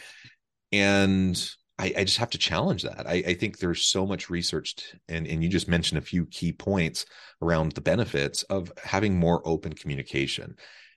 And 0.71 1.35
I, 1.79 1.93
I, 1.97 2.03
just 2.03 2.17
have 2.17 2.29
to 2.31 2.37
challenge 2.37 2.83
that. 2.83 3.07
I, 3.07 3.23
I, 3.25 3.33
think 3.33 3.57
there's 3.57 3.85
so 3.85 4.05
much 4.05 4.29
research, 4.29 4.75
and 5.07 5.25
and 5.25 5.41
you 5.41 5.49
just 5.49 5.67
mentioned 5.67 5.97
a 5.97 6.05
few 6.05 6.25
key 6.25 6.51
points 6.51 7.05
around 7.41 7.71
the 7.71 7.81
benefits 7.81 8.43
of 8.43 8.71
having 8.83 9.17
more 9.17 9.41
open 9.47 9.73
communication. 9.73 10.55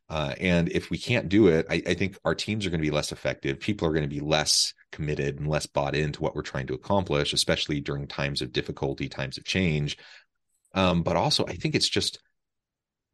Uh, 0.09 0.35
and 0.41 0.69
if 0.71 0.91
we 0.91 0.99
can't 0.99 1.29
do 1.29 1.47
it, 1.47 1.67
I, 1.71 1.83
I 1.87 1.95
think 1.95 2.19
our 2.25 2.35
teams 2.35 2.67
are 2.67 2.71
going 2.71 2.81
to 2.81 2.87
be 2.87 2.95
less 2.95 3.13
effective. 3.13 3.61
People 3.61 3.89
are 3.89 3.93
going 3.93 4.03
to 4.03 4.15
be 4.15 4.21
less 4.21 4.75
committed 4.91 5.39
and 5.39 5.49
less 5.49 5.67
bought 5.67 5.95
into 5.95 6.21
what 6.21 6.35
we're 6.37 6.43
trying 6.43 6.67
to 6.67 6.75
accomplish, 6.75 7.33
especially 7.33 7.81
during 7.81 8.07
times 8.07 8.43
of 8.43 8.53
difficulty, 8.53 9.09
times 9.09 9.39
of 9.39 9.45
change. 9.45 9.97
Um, 10.75 11.03
but 11.03 11.17
also, 11.17 11.47
I 11.47 11.55
think 11.55 11.75
it's 11.75 11.89
just 11.89 12.19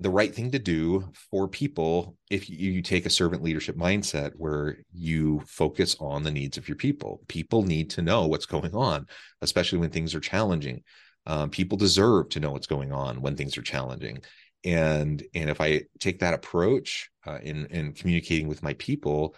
the 0.00 0.11
right 0.11 0.33
thing 0.35 0.52
to 0.52 0.59
do 0.59 1.11
for 1.30 1.49
people 1.49 2.16
if 2.30 2.49
you, 2.49 2.71
you, 2.71 2.83
take 2.83 3.04
a 3.04 3.11
servant 3.11 3.42
leadership 3.42 3.76
mindset 3.76 4.30
where 4.37 4.78
you 4.92 5.42
focus 5.47 5.97
on 5.99 6.23
the 6.23 6.30
needs 6.30 6.57
of 6.57 6.68
your 6.68 6.76
people. 6.76 7.21
People 7.26 7.62
need 7.62 7.90
to 7.90 8.02
know 8.02 8.26
what's 8.26 8.47
going 8.47 8.75
on, 8.75 9.07
especially 9.40 9.78
when 9.78 9.90
things 9.90 10.14
are 10.14 10.21
challenging. 10.21 10.85
Um, 11.26 11.50
people 11.50 11.76
deserve 11.76 12.28
to 12.30 12.40
know 12.40 12.52
what's 12.52 12.68
going 12.68 12.92
on 12.92 13.21
when 13.21 13.37
things 13.37 13.59
are 13.59 13.62
challenging. 13.62 14.23
And 14.64 15.22
and 15.34 15.50
if 15.50 15.60
I 15.60 15.82
take 16.00 16.18
that 16.20 16.34
approach 16.34 17.10
uh, 17.26 17.38
in 17.42 17.66
in 17.66 17.92
communicating 17.92 18.48
with 18.48 18.62
my 18.62 18.74
people, 18.74 19.34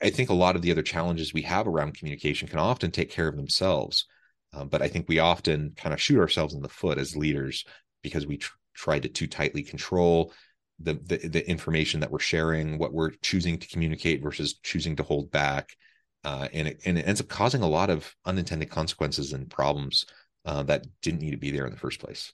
I 0.00 0.10
think 0.10 0.30
a 0.30 0.34
lot 0.34 0.56
of 0.56 0.62
the 0.62 0.70
other 0.70 0.82
challenges 0.82 1.34
we 1.34 1.42
have 1.42 1.66
around 1.66 1.96
communication 1.96 2.48
can 2.48 2.58
often 2.58 2.90
take 2.90 3.10
care 3.10 3.28
of 3.28 3.36
themselves. 3.36 4.06
Um, 4.52 4.68
but 4.68 4.82
I 4.82 4.88
think 4.88 5.08
we 5.08 5.18
often 5.18 5.72
kind 5.76 5.92
of 5.92 6.00
shoot 6.00 6.20
ourselves 6.20 6.54
in 6.54 6.62
the 6.62 6.68
foot 6.68 6.98
as 6.98 7.16
leaders 7.16 7.64
because 8.02 8.26
we 8.26 8.36
tr- 8.36 8.52
try 8.74 8.98
to 8.98 9.08
too 9.08 9.26
tightly 9.26 9.62
control 9.62 10.32
the, 10.78 10.94
the, 10.94 11.28
the 11.28 11.48
information 11.48 12.00
that 12.00 12.10
we're 12.10 12.18
sharing, 12.18 12.78
what 12.78 12.92
we're 12.92 13.12
choosing 13.22 13.58
to 13.58 13.68
communicate 13.68 14.22
versus 14.22 14.54
choosing 14.62 14.96
to 14.96 15.02
hold 15.02 15.30
back, 15.30 15.76
uh, 16.24 16.48
and 16.52 16.68
it 16.68 16.80
and 16.84 16.98
it 16.98 17.06
ends 17.06 17.20
up 17.20 17.28
causing 17.28 17.62
a 17.62 17.68
lot 17.68 17.90
of 17.90 18.14
unintended 18.24 18.70
consequences 18.70 19.32
and 19.32 19.50
problems 19.50 20.06
uh, 20.44 20.62
that 20.64 20.86
didn't 21.00 21.20
need 21.20 21.30
to 21.32 21.36
be 21.36 21.50
there 21.50 21.66
in 21.66 21.72
the 21.72 21.78
first 21.78 22.00
place. 22.00 22.32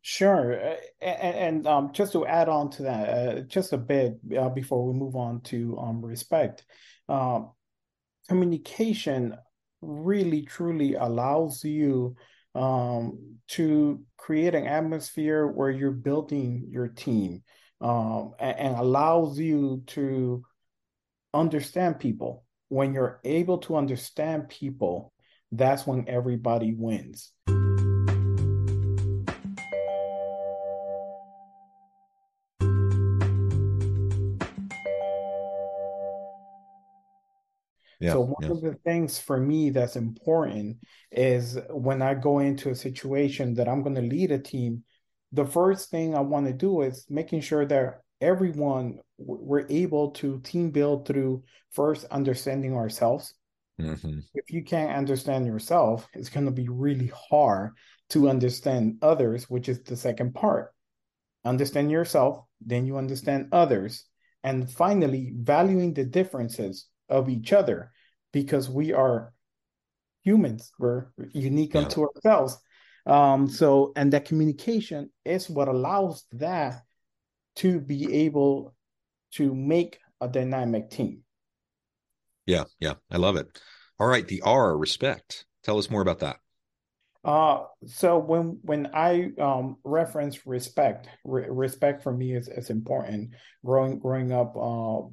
Sure, 0.00 0.58
uh, 0.58 0.76
and, 1.02 1.36
and 1.36 1.66
um, 1.66 1.92
just 1.92 2.12
to 2.12 2.26
add 2.26 2.48
on 2.48 2.70
to 2.70 2.84
that, 2.84 3.08
uh, 3.08 3.40
just 3.42 3.72
a 3.72 3.78
bit 3.78 4.18
uh, 4.38 4.48
before 4.48 4.86
we 4.86 4.98
move 4.98 5.16
on 5.16 5.42
to 5.42 5.78
um, 5.78 6.04
respect, 6.04 6.64
um, 7.08 7.50
communication 8.28 9.36
really 9.82 10.42
truly 10.42 10.94
allows 10.94 11.62
you 11.64 12.16
um, 12.54 13.36
to 13.48 14.02
create 14.16 14.54
an 14.54 14.66
atmosphere 14.66 15.46
where 15.46 15.70
you're 15.70 15.90
building 15.90 16.68
your 16.70 16.88
team 16.88 17.42
um, 17.80 18.32
and, 18.38 18.58
and 18.58 18.76
allows 18.76 19.38
you 19.38 19.82
to 19.88 20.42
understand 21.34 21.98
people. 22.00 22.44
When 22.68 22.94
you're 22.94 23.20
able 23.24 23.58
to 23.58 23.76
understand 23.76 24.48
people, 24.48 25.12
that's 25.50 25.86
when 25.86 26.08
everybody 26.08 26.72
wins. 26.74 27.32
Yeah, 38.02 38.14
so 38.14 38.20
one 38.22 38.42
yeah. 38.42 38.50
of 38.50 38.60
the 38.60 38.74
things 38.84 39.20
for 39.20 39.38
me 39.38 39.70
that's 39.70 39.94
important 39.94 40.78
is 41.12 41.56
when 41.70 42.02
I 42.02 42.14
go 42.14 42.40
into 42.40 42.70
a 42.70 42.74
situation 42.74 43.54
that 43.54 43.68
I'm 43.68 43.84
going 43.84 43.94
to 43.94 44.02
lead 44.02 44.32
a 44.32 44.40
team, 44.40 44.82
the 45.30 45.46
first 45.46 45.88
thing 45.88 46.16
I 46.16 46.20
want 46.20 46.46
to 46.46 46.52
do 46.52 46.82
is 46.82 47.06
making 47.08 47.42
sure 47.42 47.64
that 47.64 48.00
everyone 48.20 48.98
we're 49.18 49.68
able 49.70 50.10
to 50.10 50.40
team 50.40 50.72
build 50.72 51.06
through 51.06 51.44
first 51.70 52.04
understanding 52.06 52.74
ourselves. 52.74 53.34
Mm-hmm. 53.80 54.18
If 54.34 54.50
you 54.50 54.64
can't 54.64 54.96
understand 54.96 55.46
yourself, 55.46 56.08
it's 56.12 56.28
going 56.28 56.46
to 56.46 56.52
be 56.52 56.68
really 56.68 57.12
hard 57.30 57.70
to 58.10 58.28
understand 58.28 58.98
others, 59.00 59.48
which 59.48 59.68
is 59.68 59.80
the 59.84 59.96
second 59.96 60.34
part. 60.34 60.74
Understand 61.44 61.92
yourself, 61.92 62.44
then 62.60 62.84
you 62.84 62.98
understand 62.98 63.50
others, 63.52 64.06
and 64.42 64.68
finally 64.68 65.32
valuing 65.36 65.94
the 65.94 66.04
differences 66.04 66.86
of 67.08 67.28
each 67.28 67.52
other 67.52 67.92
because 68.32 68.68
we 68.68 68.92
are 68.92 69.32
humans. 70.22 70.72
We're 70.78 71.06
unique 71.32 71.74
yeah. 71.74 71.82
unto 71.82 72.02
ourselves. 72.02 72.58
Um, 73.06 73.48
so, 73.48 73.92
and 73.96 74.12
that 74.12 74.24
communication 74.24 75.10
is 75.24 75.50
what 75.50 75.68
allows 75.68 76.24
that 76.32 76.82
to 77.56 77.80
be 77.80 78.24
able 78.24 78.74
to 79.32 79.54
make 79.54 79.98
a 80.20 80.28
dynamic 80.28 80.90
team. 80.90 81.22
Yeah, 82.46 82.64
yeah, 82.80 82.94
I 83.10 83.16
love 83.16 83.36
it. 83.36 83.46
All 83.98 84.06
right, 84.06 84.26
the 84.26 84.42
R, 84.42 84.76
respect. 84.76 85.44
Tell 85.62 85.78
us 85.78 85.90
more 85.90 86.02
about 86.02 86.20
that. 86.20 86.36
Uh, 87.24 87.64
so 87.86 88.18
when 88.18 88.58
when 88.62 88.90
I 88.94 89.30
um, 89.38 89.76
reference 89.84 90.44
respect, 90.44 91.08
re- 91.24 91.46
respect 91.48 92.02
for 92.02 92.12
me 92.12 92.34
is, 92.34 92.48
is 92.48 92.68
important. 92.68 93.30
Growing 93.64 94.00
growing 94.00 94.32
up, 94.32 94.56
uh, 94.56 95.06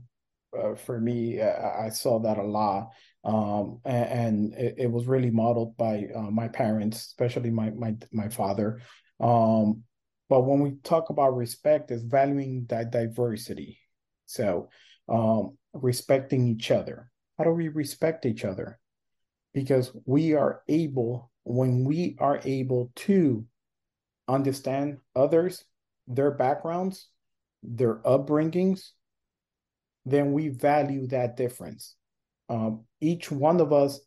uh, 0.57 0.75
for 0.75 0.99
me, 0.99 1.41
I, 1.41 1.85
I, 1.85 1.89
saw 1.89 2.19
that 2.19 2.37
a 2.37 2.43
lot, 2.43 2.89
um, 3.23 3.79
and, 3.85 4.05
and 4.05 4.53
it, 4.53 4.75
it, 4.79 4.91
was 4.91 5.05
really 5.05 5.29
modeled 5.29 5.77
by 5.77 6.07
uh, 6.15 6.31
my 6.31 6.47
parents, 6.47 6.97
especially 7.07 7.49
my 7.49 7.69
my 7.71 7.95
my 8.11 8.29
father. 8.29 8.81
Um, 9.19 9.83
but 10.29 10.41
when 10.41 10.61
we 10.61 10.77
talk 10.83 11.09
about 11.09 11.35
respect, 11.35 11.91
is 11.91 12.03
valuing 12.03 12.65
that 12.69 12.91
diversity. 12.91 13.79
So 14.25 14.69
um, 15.09 15.57
respecting 15.73 16.47
each 16.47 16.71
other. 16.71 17.11
How 17.37 17.45
do 17.45 17.51
we 17.51 17.69
respect 17.69 18.25
each 18.25 18.45
other? 18.45 18.79
Because 19.53 19.91
we 20.05 20.33
are 20.33 20.61
able, 20.67 21.31
when 21.43 21.83
we 21.83 22.15
are 22.19 22.39
able 22.43 22.91
to 23.07 23.45
understand 24.27 24.97
others, 25.15 25.63
their 26.07 26.31
backgrounds, 26.31 27.07
their 27.63 27.95
upbringings, 28.03 28.91
then 30.09 30.33
we 30.33 30.49
value 30.49 31.07
that 31.07 31.37
difference. 31.37 31.95
Um, 32.49 32.85
each 32.99 33.31
one 33.31 33.61
of 33.61 33.71
us 33.73 33.99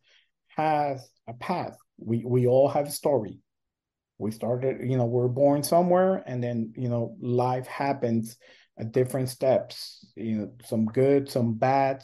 has 0.57 1.09
a 1.29 1.35
path. 1.35 1.77
We 1.99 2.25
we 2.25 2.47
all 2.47 2.69
have 2.69 2.89
a 2.89 2.91
story. 2.91 3.39
We 4.19 4.31
started, 4.31 4.89
you 4.89 4.97
know, 4.97 5.07
we're 5.07 5.29
born 5.29 5.63
somewhere, 5.63 6.23
and 6.27 6.43
then 6.43 6.73
you 6.77 6.89
know, 6.89 7.17
life 7.21 7.67
happens 7.67 8.37
at 8.79 8.93
different 8.93 9.29
steps. 9.29 10.07
You 10.17 10.37
know, 10.37 10.53
some 10.65 10.87
good, 10.87 11.31
some 11.31 11.55
bad. 11.55 12.03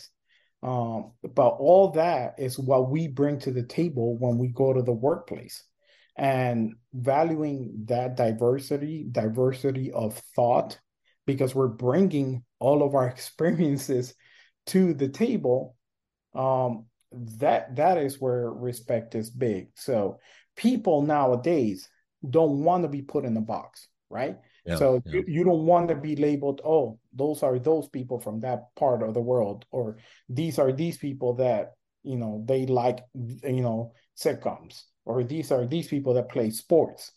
Um, 0.62 1.12
but 1.22 1.48
all 1.50 1.92
that 1.92 2.34
is 2.38 2.58
what 2.58 2.90
we 2.90 3.06
bring 3.06 3.38
to 3.40 3.52
the 3.52 3.62
table 3.62 4.16
when 4.18 4.38
we 4.38 4.48
go 4.48 4.72
to 4.72 4.82
the 4.82 4.92
workplace 4.92 5.62
and 6.16 6.74
valuing 6.92 7.84
that 7.84 8.16
diversity, 8.16 9.06
diversity 9.10 9.92
of 9.92 10.20
thought, 10.34 10.78
because 11.28 11.54
we're 11.54 11.68
bringing 11.68 12.42
all 12.58 12.82
of 12.82 12.94
our 12.94 13.06
experiences 13.16 14.14
to 14.66 14.94
the 14.94 15.08
table 15.08 15.76
um 16.34 16.86
that 17.12 17.76
that 17.76 17.96
is 17.98 18.20
where 18.20 18.50
respect 18.50 19.14
is 19.14 19.30
big. 19.30 19.68
So 19.74 20.18
people 20.56 21.02
nowadays 21.02 21.88
don't 22.28 22.64
want 22.64 22.82
to 22.82 22.88
be 22.88 23.02
put 23.02 23.24
in 23.24 23.36
a 23.36 23.40
box 23.40 23.86
right? 24.10 24.38
Yeah, 24.64 24.76
so 24.76 25.02
yeah. 25.04 25.12
You, 25.12 25.24
you 25.28 25.44
don't 25.44 25.66
want 25.66 25.88
to 25.88 25.94
be 25.94 26.16
labeled 26.16 26.62
oh 26.64 26.98
those 27.12 27.42
are 27.42 27.58
those 27.58 27.88
people 27.88 28.18
from 28.18 28.40
that 28.40 28.74
part 28.74 29.02
of 29.02 29.12
the 29.12 29.20
world 29.20 29.66
or 29.70 29.98
these 30.30 30.58
are 30.58 30.72
these 30.72 30.96
people 30.96 31.34
that 31.34 31.74
you 32.02 32.16
know 32.16 32.42
they 32.46 32.64
like 32.64 33.04
you 33.14 33.62
know 33.68 33.92
sitcoms 34.16 34.84
or 35.04 35.24
these 35.24 35.52
are 35.52 35.66
these 35.66 35.88
people 35.88 36.14
that 36.14 36.30
play 36.30 36.50
sports. 36.50 37.12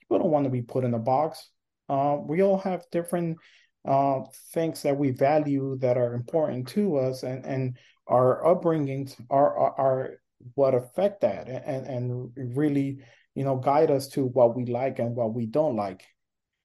People 0.00 0.18
don't 0.18 0.30
want 0.30 0.44
to 0.44 0.50
be 0.50 0.62
put 0.62 0.84
in 0.84 0.94
a 0.94 0.98
box 0.98 1.50
uh, 1.88 2.16
we 2.20 2.42
all 2.42 2.58
have 2.58 2.84
different 2.90 3.38
uh, 3.86 4.20
things 4.52 4.82
that 4.82 4.96
we 4.96 5.10
value 5.10 5.76
that 5.78 5.96
are 5.96 6.14
important 6.14 6.68
to 6.68 6.96
us, 6.96 7.22
and 7.22 7.44
and 7.44 7.76
our 8.06 8.42
upbringings 8.44 9.14
are 9.30 9.56
are, 9.56 9.74
are 9.78 10.10
what 10.54 10.74
affect 10.74 11.20
that, 11.22 11.48
and 11.48 11.86
and 11.86 12.56
really 12.56 12.98
you 13.34 13.44
know 13.44 13.56
guide 13.56 13.90
us 13.90 14.08
to 14.08 14.24
what 14.24 14.56
we 14.56 14.64
like 14.66 14.98
and 14.98 15.14
what 15.14 15.34
we 15.34 15.46
don't 15.46 15.76
like. 15.76 16.04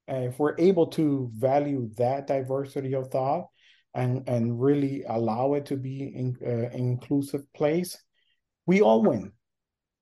And 0.08 0.26
if 0.26 0.40
we're 0.40 0.56
able 0.58 0.88
to 0.88 1.32
value 1.36 1.90
that 1.98 2.28
diversity 2.28 2.96
of 2.96 3.10
thought 3.10 3.48
and 3.94 4.28
and 4.28 4.60
really 4.60 5.04
allow 5.08 5.54
it 5.54 5.68
to 5.68 5.78
be 5.78 6.12
in 6.16 6.38
uh, 6.46 6.76
inclusive 6.76 7.42
place, 7.54 7.98
we 8.66 8.82
all 8.82 9.04
win 9.04 9.32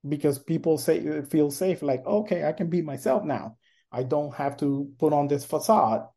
because 0.07 0.39
people 0.39 0.77
say 0.77 1.21
feel 1.23 1.51
safe 1.51 1.81
like 1.81 2.05
okay 2.05 2.45
i 2.45 2.53
can 2.53 2.69
be 2.69 2.81
myself 2.81 3.23
now 3.23 3.57
I 3.91 4.03
don't 4.03 4.33
have 4.35 4.57
to 4.57 4.91
put 4.99 5.13
on 5.13 5.27
this 5.27 5.45
facade. 5.45 6.07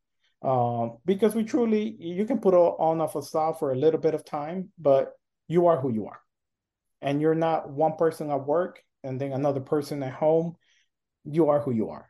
Um, 0.41 0.97
because 1.05 1.33
we 1.33 1.43
truly, 1.43 1.95
you 1.99 2.25
can 2.25 2.39
put 2.39 2.53
on 2.53 2.99
a 2.99 3.07
facade 3.07 3.59
for 3.59 3.71
a 3.71 3.77
little 3.77 3.99
bit 3.99 4.13
of 4.13 4.25
time, 4.25 4.69
but 4.77 5.13
you 5.47 5.67
are 5.67 5.79
who 5.79 5.93
you 5.93 6.07
are. 6.07 6.19
And 7.01 7.21
you're 7.21 7.35
not 7.35 7.69
one 7.69 7.95
person 7.95 8.29
at 8.29 8.45
work 8.45 8.81
and 9.03 9.19
then 9.19 9.31
another 9.31 9.61
person 9.61 10.03
at 10.03 10.13
home. 10.13 10.55
You 11.23 11.49
are 11.49 11.61
who 11.61 11.71
you 11.71 11.89
are. 11.89 12.09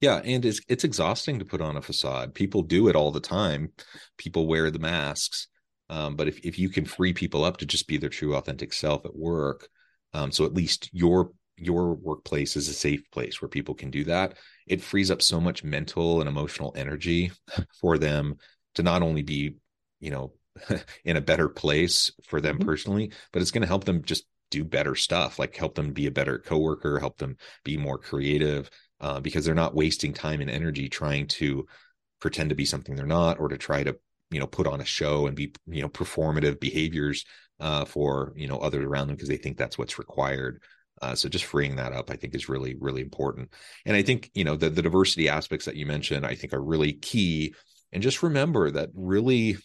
Yeah, 0.00 0.20
and 0.24 0.44
it's 0.44 0.60
it's 0.68 0.84
exhausting 0.84 1.38
to 1.38 1.44
put 1.44 1.62
on 1.62 1.76
a 1.76 1.82
facade. 1.82 2.34
People 2.34 2.62
do 2.62 2.88
it 2.88 2.96
all 2.96 3.10
the 3.10 3.20
time. 3.20 3.72
People 4.18 4.46
wear 4.46 4.70
the 4.70 4.78
masks. 4.78 5.48
Um, 5.88 6.16
but 6.16 6.28
if, 6.28 6.38
if 6.40 6.58
you 6.58 6.68
can 6.68 6.84
free 6.84 7.12
people 7.12 7.44
up 7.44 7.58
to 7.58 7.66
just 7.66 7.86
be 7.86 7.96
their 7.96 8.10
true 8.10 8.34
authentic 8.34 8.72
self 8.72 9.04
at 9.04 9.16
work, 9.16 9.68
um, 10.12 10.32
so 10.32 10.44
at 10.44 10.54
least 10.54 10.90
your 10.92 11.32
your 11.56 11.94
workplace 11.94 12.56
is 12.56 12.68
a 12.68 12.74
safe 12.74 13.08
place 13.10 13.40
where 13.40 13.48
people 13.48 13.74
can 13.74 13.90
do 13.90 14.04
that 14.04 14.34
it 14.66 14.80
frees 14.80 15.10
up 15.10 15.22
so 15.22 15.40
much 15.40 15.64
mental 15.64 16.20
and 16.20 16.28
emotional 16.28 16.72
energy 16.76 17.30
for 17.80 17.98
them 17.98 18.36
to 18.74 18.82
not 18.82 19.02
only 19.02 19.22
be 19.22 19.54
you 20.00 20.10
know 20.10 20.32
in 21.04 21.16
a 21.16 21.20
better 21.20 21.48
place 21.48 22.12
for 22.24 22.40
them 22.40 22.56
mm-hmm. 22.56 22.68
personally 22.68 23.12
but 23.32 23.42
it's 23.42 23.50
going 23.50 23.62
to 23.62 23.68
help 23.68 23.84
them 23.84 24.02
just 24.02 24.24
do 24.50 24.64
better 24.64 24.94
stuff 24.94 25.38
like 25.38 25.56
help 25.56 25.74
them 25.74 25.92
be 25.92 26.06
a 26.06 26.12
better 26.12 26.38
coworker 26.38 26.98
help 26.98 27.18
them 27.18 27.36
be 27.64 27.76
more 27.76 27.98
creative 27.98 28.70
uh, 29.00 29.20
because 29.20 29.44
they're 29.44 29.54
not 29.54 29.74
wasting 29.74 30.12
time 30.12 30.40
and 30.40 30.50
energy 30.50 30.88
trying 30.88 31.26
to 31.26 31.66
pretend 32.20 32.50
to 32.50 32.54
be 32.54 32.64
something 32.64 32.94
they're 32.94 33.06
not 33.06 33.38
or 33.40 33.48
to 33.48 33.58
try 33.58 33.82
to 33.82 33.96
you 34.30 34.38
know 34.38 34.46
put 34.46 34.66
on 34.66 34.80
a 34.80 34.84
show 34.84 35.26
and 35.26 35.36
be 35.36 35.52
you 35.66 35.82
know 35.82 35.88
performative 35.88 36.60
behaviors 36.60 37.24
uh, 37.60 37.84
for 37.84 38.32
you 38.36 38.46
know 38.46 38.58
others 38.58 38.84
around 38.84 39.08
them 39.08 39.16
because 39.16 39.28
they 39.28 39.36
think 39.36 39.56
that's 39.56 39.78
what's 39.78 39.98
required 39.98 40.62
uh, 41.02 41.14
so 41.14 41.28
just 41.28 41.44
freeing 41.44 41.76
that 41.76 41.92
up, 41.92 42.10
I 42.10 42.16
think, 42.16 42.34
is 42.34 42.48
really, 42.48 42.76
really 42.78 43.02
important. 43.02 43.52
And 43.84 43.96
I 43.96 44.02
think 44.02 44.30
you 44.34 44.44
know 44.44 44.56
the 44.56 44.70
the 44.70 44.82
diversity 44.82 45.28
aspects 45.28 45.66
that 45.66 45.76
you 45.76 45.86
mentioned, 45.86 46.26
I 46.26 46.34
think, 46.34 46.52
are 46.52 46.62
really 46.62 46.92
key. 46.92 47.54
And 47.92 48.02
just 48.02 48.22
remember 48.22 48.70
that 48.70 48.90
really 48.94 49.56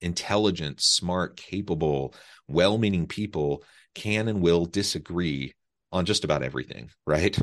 intelligent, 0.00 0.80
smart, 0.80 1.36
capable, 1.36 2.14
well-meaning 2.48 3.06
people 3.06 3.62
can 3.94 4.28
and 4.28 4.40
will 4.40 4.64
disagree 4.64 5.54
on 5.92 6.04
just 6.04 6.24
about 6.24 6.42
everything 6.42 6.88
right 7.06 7.36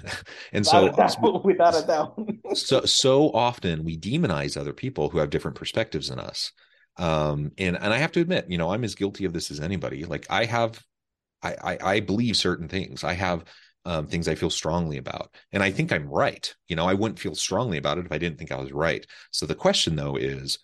and 0.54 0.66
without 0.66 1.12
so 1.12 1.42
without 1.44 1.76
a 1.76 1.86
doubt 1.86 2.18
so 2.54 2.82
so 2.86 3.30
often 3.32 3.84
we 3.84 3.98
demonize 3.98 4.56
other 4.56 4.74
people 4.74 5.10
who 5.10 5.18
have 5.18 5.30
different 5.30 5.58
perspectives 5.58 6.08
than 6.08 6.20
us 6.20 6.54
um 6.96 7.52
and 7.58 7.76
and 7.76 7.94
i 7.94 7.98
have 7.98 8.12
to 8.12 8.22
admit 8.22 8.46
you 8.48 8.58
know 8.58 8.72
i'm 8.72 8.86
as 8.86 8.96
guilty 8.96 9.26
of 9.26 9.34
this 9.34 9.52
as 9.52 9.60
anybody 9.60 10.06
like 10.06 10.26
i 10.30 10.46
have 10.46 10.82
I, 11.42 11.56
I, 11.64 11.78
I 11.82 12.00
believe 12.00 12.38
certain 12.38 12.68
things. 12.68 13.04
I 13.04 13.14
have 13.14 13.46
um, 13.86 14.08
things 14.08 14.28
I 14.28 14.36
feel 14.36 14.50
strongly 14.50 14.98
about, 14.98 15.34
and 15.52 15.64
I 15.64 15.72
think 15.72 15.92
I'm 15.92 16.08
right. 16.08 16.54
You 16.68 16.76
know, 16.76 16.86
I 16.86 16.94
wouldn't 16.94 17.20
feel 17.20 17.36
strongly 17.36 17.78
about 17.78 17.98
it 17.98 18.06
if 18.06 18.12
I 18.12 18.18
didn't 18.18 18.38
think 18.38 18.52
I 18.52 18.60
was 18.60 18.72
right. 18.72 19.06
So 19.32 19.46
the 19.46 19.56
question 19.56 19.96
though 19.96 20.16
is, 20.16 20.60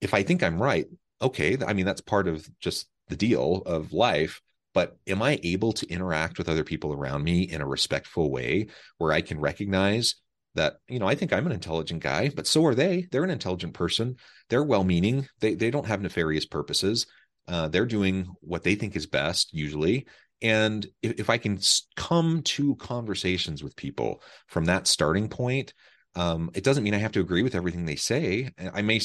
if 0.00 0.14
I 0.14 0.22
think 0.22 0.42
I'm 0.42 0.60
right, 0.60 0.86
okay. 1.20 1.56
I 1.66 1.72
mean, 1.72 1.86
that's 1.86 2.00
part 2.00 2.28
of 2.28 2.48
just 2.60 2.88
the 3.08 3.16
deal 3.16 3.62
of 3.66 3.92
life. 3.92 4.40
But 4.74 4.98
am 5.06 5.22
I 5.22 5.40
able 5.42 5.72
to 5.72 5.88
interact 5.88 6.36
with 6.36 6.48
other 6.48 6.64
people 6.64 6.92
around 6.92 7.24
me 7.24 7.42
in 7.42 7.62
a 7.62 7.66
respectful 7.66 8.30
way 8.30 8.66
where 8.98 9.12
I 9.12 9.22
can 9.22 9.40
recognize 9.40 10.16
that 10.56 10.78
you 10.88 10.98
know 10.98 11.06
i 11.06 11.14
think 11.14 11.32
i'm 11.32 11.46
an 11.46 11.52
intelligent 11.52 12.02
guy 12.02 12.30
but 12.34 12.46
so 12.46 12.64
are 12.64 12.74
they 12.74 13.06
they're 13.10 13.24
an 13.24 13.30
intelligent 13.30 13.74
person 13.74 14.16
they're 14.48 14.64
well 14.64 14.84
meaning 14.84 15.28
they 15.40 15.54
they 15.54 15.70
don't 15.70 15.86
have 15.86 16.02
nefarious 16.02 16.44
purposes 16.44 17.06
uh, 17.48 17.68
they're 17.68 17.86
doing 17.86 18.28
what 18.40 18.62
they 18.62 18.74
think 18.74 18.96
is 18.96 19.06
best 19.06 19.52
usually. 19.52 20.06
And 20.42 20.86
if, 21.02 21.20
if 21.20 21.30
I 21.30 21.38
can 21.38 21.58
come 21.96 22.42
to 22.42 22.76
conversations 22.76 23.62
with 23.62 23.76
people 23.76 24.22
from 24.48 24.66
that 24.66 24.86
starting 24.86 25.28
point, 25.28 25.72
um, 26.14 26.50
it 26.54 26.64
doesn't 26.64 26.84
mean 26.84 26.94
I 26.94 26.98
have 26.98 27.12
to 27.12 27.20
agree 27.20 27.42
with 27.42 27.54
everything 27.54 27.84
they 27.84 27.96
say. 27.96 28.50
I 28.72 28.82
may 28.82 29.00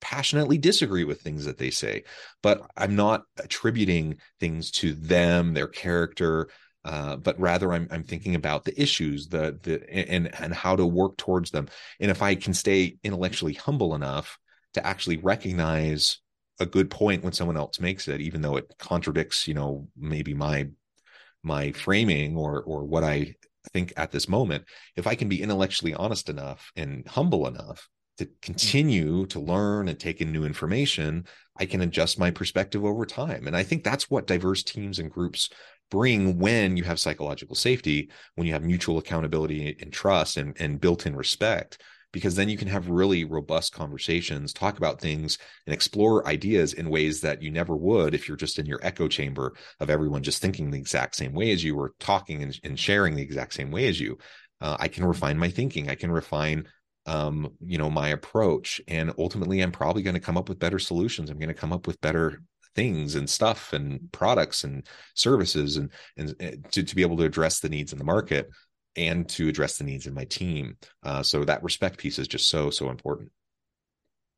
passionately 0.00 0.58
disagree 0.58 1.04
with 1.04 1.22
things 1.22 1.44
that 1.44 1.58
they 1.58 1.70
say, 1.70 2.04
but 2.42 2.62
I'm 2.76 2.96
not 2.96 3.22
attributing 3.38 4.18
things 4.40 4.70
to 4.72 4.92
them, 4.92 5.54
their 5.54 5.68
character, 5.68 6.48
uh, 6.84 7.16
but 7.16 7.38
rather 7.40 7.72
I'm 7.72 7.86
I'm 7.90 8.02
thinking 8.02 8.34
about 8.34 8.64
the 8.64 8.80
issues, 8.80 9.28
the 9.28 9.58
the 9.62 9.88
and 9.90 10.34
and 10.34 10.52
how 10.52 10.76
to 10.76 10.84
work 10.84 11.16
towards 11.16 11.50
them. 11.50 11.68
And 12.00 12.10
if 12.10 12.22
I 12.22 12.34
can 12.34 12.54
stay 12.54 12.96
intellectually 13.04 13.54
humble 13.54 13.94
enough 13.94 14.38
to 14.74 14.84
actually 14.84 15.18
recognize 15.18 16.20
a 16.62 16.66
good 16.66 16.90
point 16.90 17.22
when 17.22 17.32
someone 17.32 17.56
else 17.56 17.80
makes 17.80 18.08
it, 18.08 18.20
even 18.20 18.40
though 18.40 18.56
it 18.56 18.72
contradicts, 18.78 19.46
you 19.46 19.54
know, 19.54 19.88
maybe 19.96 20.32
my 20.32 20.68
my 21.42 21.72
framing 21.72 22.36
or 22.36 22.62
or 22.62 22.84
what 22.84 23.04
I 23.04 23.34
think 23.72 23.92
at 23.96 24.10
this 24.10 24.28
moment. 24.28 24.64
If 24.96 25.06
I 25.06 25.14
can 25.14 25.28
be 25.28 25.42
intellectually 25.42 25.94
honest 25.94 26.28
enough 26.28 26.72
and 26.76 27.06
humble 27.06 27.46
enough 27.46 27.88
to 28.18 28.28
continue 28.40 29.26
to 29.26 29.40
learn 29.40 29.88
and 29.88 29.98
take 29.98 30.20
in 30.20 30.32
new 30.32 30.44
information, 30.44 31.26
I 31.58 31.66
can 31.66 31.80
adjust 31.80 32.18
my 32.18 32.30
perspective 32.30 32.84
over 32.84 33.06
time. 33.06 33.46
And 33.46 33.56
I 33.56 33.62
think 33.62 33.84
that's 33.84 34.10
what 34.10 34.26
diverse 34.26 34.62
teams 34.62 34.98
and 34.98 35.10
groups 35.10 35.48
bring 35.90 36.38
when 36.38 36.76
you 36.76 36.84
have 36.84 37.00
psychological 37.00 37.54
safety, 37.54 38.10
when 38.34 38.46
you 38.46 38.52
have 38.52 38.64
mutual 38.64 38.98
accountability 38.98 39.76
and 39.80 39.92
trust 39.92 40.36
and, 40.36 40.56
and 40.60 40.80
built-in 40.80 41.14
respect 41.14 41.82
because 42.12 42.34
then 42.36 42.48
you 42.48 42.56
can 42.56 42.68
have 42.68 42.88
really 42.88 43.24
robust 43.24 43.72
conversations, 43.72 44.52
talk 44.52 44.78
about 44.78 45.00
things, 45.00 45.38
and 45.66 45.74
explore 45.74 46.26
ideas 46.26 46.72
in 46.74 46.90
ways 46.90 47.20
that 47.22 47.42
you 47.42 47.50
never 47.50 47.76
would 47.76 48.14
if 48.14 48.28
you're 48.28 48.36
just 48.36 48.58
in 48.58 48.66
your 48.66 48.80
echo 48.82 49.08
chamber 49.08 49.54
of 49.80 49.90
everyone 49.90 50.22
just 50.22 50.42
thinking 50.42 50.70
the 50.70 50.78
exact 50.78 51.14
same 51.14 51.32
way 51.32 51.50
as 51.52 51.64
you 51.64 51.76
or 51.78 51.94
talking 51.98 52.42
and, 52.42 52.58
and 52.64 52.78
sharing 52.78 53.14
the 53.14 53.22
exact 53.22 53.54
same 53.54 53.70
way 53.70 53.88
as 53.88 53.98
you. 53.98 54.18
Uh, 54.60 54.76
I 54.78 54.88
can 54.88 55.04
refine 55.04 55.38
my 55.38 55.50
thinking. 55.50 55.88
I 55.88 55.94
can 55.94 56.12
refine 56.12 56.68
um, 57.06 57.52
you 57.60 57.78
know, 57.78 57.90
my 57.90 58.08
approach. 58.08 58.80
And 58.86 59.12
ultimately, 59.18 59.60
I'm 59.60 59.72
probably 59.72 60.02
going 60.02 60.14
to 60.14 60.20
come 60.20 60.36
up 60.36 60.48
with 60.48 60.58
better 60.58 60.78
solutions. 60.78 61.30
I'm 61.30 61.38
going 61.38 61.48
to 61.48 61.54
come 61.54 61.72
up 61.72 61.86
with 61.86 62.00
better 62.00 62.42
things 62.74 63.16
and 63.16 63.28
stuff 63.28 63.72
and 63.72 64.10
products 64.12 64.64
and 64.64 64.86
services 65.14 65.76
and 65.76 65.90
and 66.16 66.34
eh, 66.40 66.56
to, 66.70 66.82
to 66.82 66.96
be 66.96 67.02
able 67.02 67.18
to 67.18 67.24
address 67.24 67.60
the 67.60 67.68
needs 67.68 67.92
in 67.92 67.98
the 67.98 68.04
market 68.04 68.48
and 68.96 69.28
to 69.30 69.48
address 69.48 69.78
the 69.78 69.84
needs 69.84 70.06
of 70.06 70.14
my 70.14 70.24
team. 70.24 70.76
Uh, 71.02 71.22
so 71.22 71.44
that 71.44 71.62
respect 71.62 71.98
piece 71.98 72.18
is 72.18 72.28
just 72.28 72.48
so 72.48 72.70
so 72.70 72.90
important. 72.90 73.30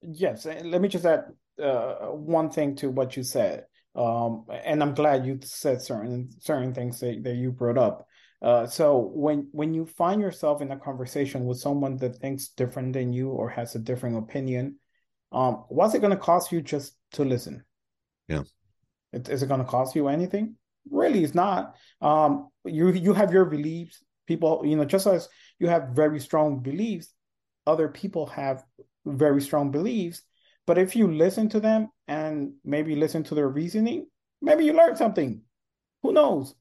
Yes, 0.03 0.45
let 0.47 0.81
me 0.81 0.89
just 0.89 1.07
add 1.07 1.25
uh, 1.63 2.07
one 2.09 2.51
thing 2.51 2.77
to 2.77 2.91
what 2.91 3.17
you 3.17 3.23
said, 3.23 3.65
um, 3.95 4.45
and 4.51 4.83
I'm 4.83 4.95
glad 4.95 5.27
you 5.27 5.39
said 5.43 5.81
certain 5.81 6.31
certain 6.41 6.75
things 6.75 7.01
that, 7.01 7.23
that 7.25 7.37
you 7.37 7.53
brought 7.53 7.79
up. 7.79 8.07
Uh, 8.43 8.67
so 8.67 9.11
when 9.15 9.49
when 9.53 9.73
you 9.73 9.87
find 9.87 10.21
yourself 10.21 10.61
in 10.61 10.71
a 10.71 10.79
conversation 10.79 11.47
with 11.47 11.59
someone 11.59 11.97
that 11.97 12.17
thinks 12.17 12.49
different 12.49 12.93
than 12.93 13.13
you 13.13 13.31
or 13.31 13.49
has 13.49 13.75
a 13.75 13.79
different 13.79 14.19
opinion, 14.19 14.77
um, 15.33 15.65
what's 15.69 15.95
it 15.95 16.01
going 16.01 16.11
to 16.11 16.17
cost 16.17 16.53
you 16.53 16.61
just 16.61 16.95
to 17.13 17.25
listen? 17.25 17.65
Yeah, 18.29 18.43
it, 19.13 19.29
is 19.29 19.43
it 19.43 19.49
going 19.49 19.61
to 19.61 19.67
cost 19.67 19.97
you 19.97 20.09
anything? 20.09 20.57
Really, 20.91 21.25
it's 21.25 21.35
not. 21.35 21.75
Um, 22.03 22.49
you 22.67 22.91
you 22.91 23.15
have 23.15 23.33
your 23.33 23.47
beliefs 23.47 24.03
people 24.27 24.63
you 24.65 24.77
know 24.77 24.85
just 24.85 25.07
as 25.07 25.29
you 25.59 25.69
have 25.69 25.91
very 25.91 26.21
strong 26.21 26.61
beliefs 26.61 27.13
other 27.67 27.89
people 27.89 28.27
have 28.27 28.65
very 29.07 29.41
strong 29.41 29.71
beliefs. 29.71 30.23
But 30.67 30.79
if 30.79 30.97
you 30.97 31.13
listen 31.13 31.49
to 31.51 31.61
them 31.61 31.91
and 32.09 32.55
maybe 32.65 32.97
listen 32.97 33.23
to 33.25 33.35
their 33.35 33.49
reasoning 33.49 34.07
maybe 34.41 34.65
you 34.65 34.75
learn 34.75 34.95
something. 34.95 35.41
Who 36.03 36.13
knows? 36.13 36.55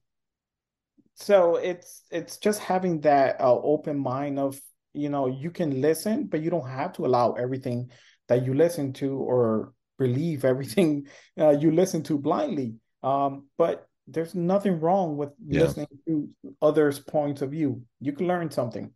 So 1.16 1.58
it's 1.58 2.04
it's 2.12 2.38
just 2.38 2.60
having 2.60 3.02
that 3.02 3.40
uh, 3.40 3.54
open 3.54 4.00
mind 4.00 4.40
of 4.40 4.60
you 4.94 5.10
know 5.10 5.28
you 5.28 5.52
can 5.52 5.82
listen 5.82 6.28
but 6.28 6.42
you 6.42 6.50
don't 6.50 6.70
have 6.70 6.94
to 6.94 7.06
allow 7.06 7.34
everything 7.34 7.92
that 8.30 8.46
you 8.46 8.54
listen 8.54 8.94
to 8.94 9.18
or 9.18 9.74
believe 10.00 10.46
everything 10.46 11.08
uh, 11.40 11.50
you 11.50 11.72
listen 11.72 12.04
to 12.04 12.18
blindly. 12.18 12.76
Um, 13.04 13.48
but 13.58 13.88
there's 14.08 14.36
nothing 14.36 14.80
wrong 14.80 15.18
with 15.18 15.30
yeah. 15.46 15.62
listening 15.62 15.88
to 16.08 16.30
others' 16.62 17.00
points 17.00 17.42
of 17.42 17.52
view. 17.52 17.84
You 18.00 18.14
can 18.14 18.28
learn 18.28 18.52
something. 18.52 18.92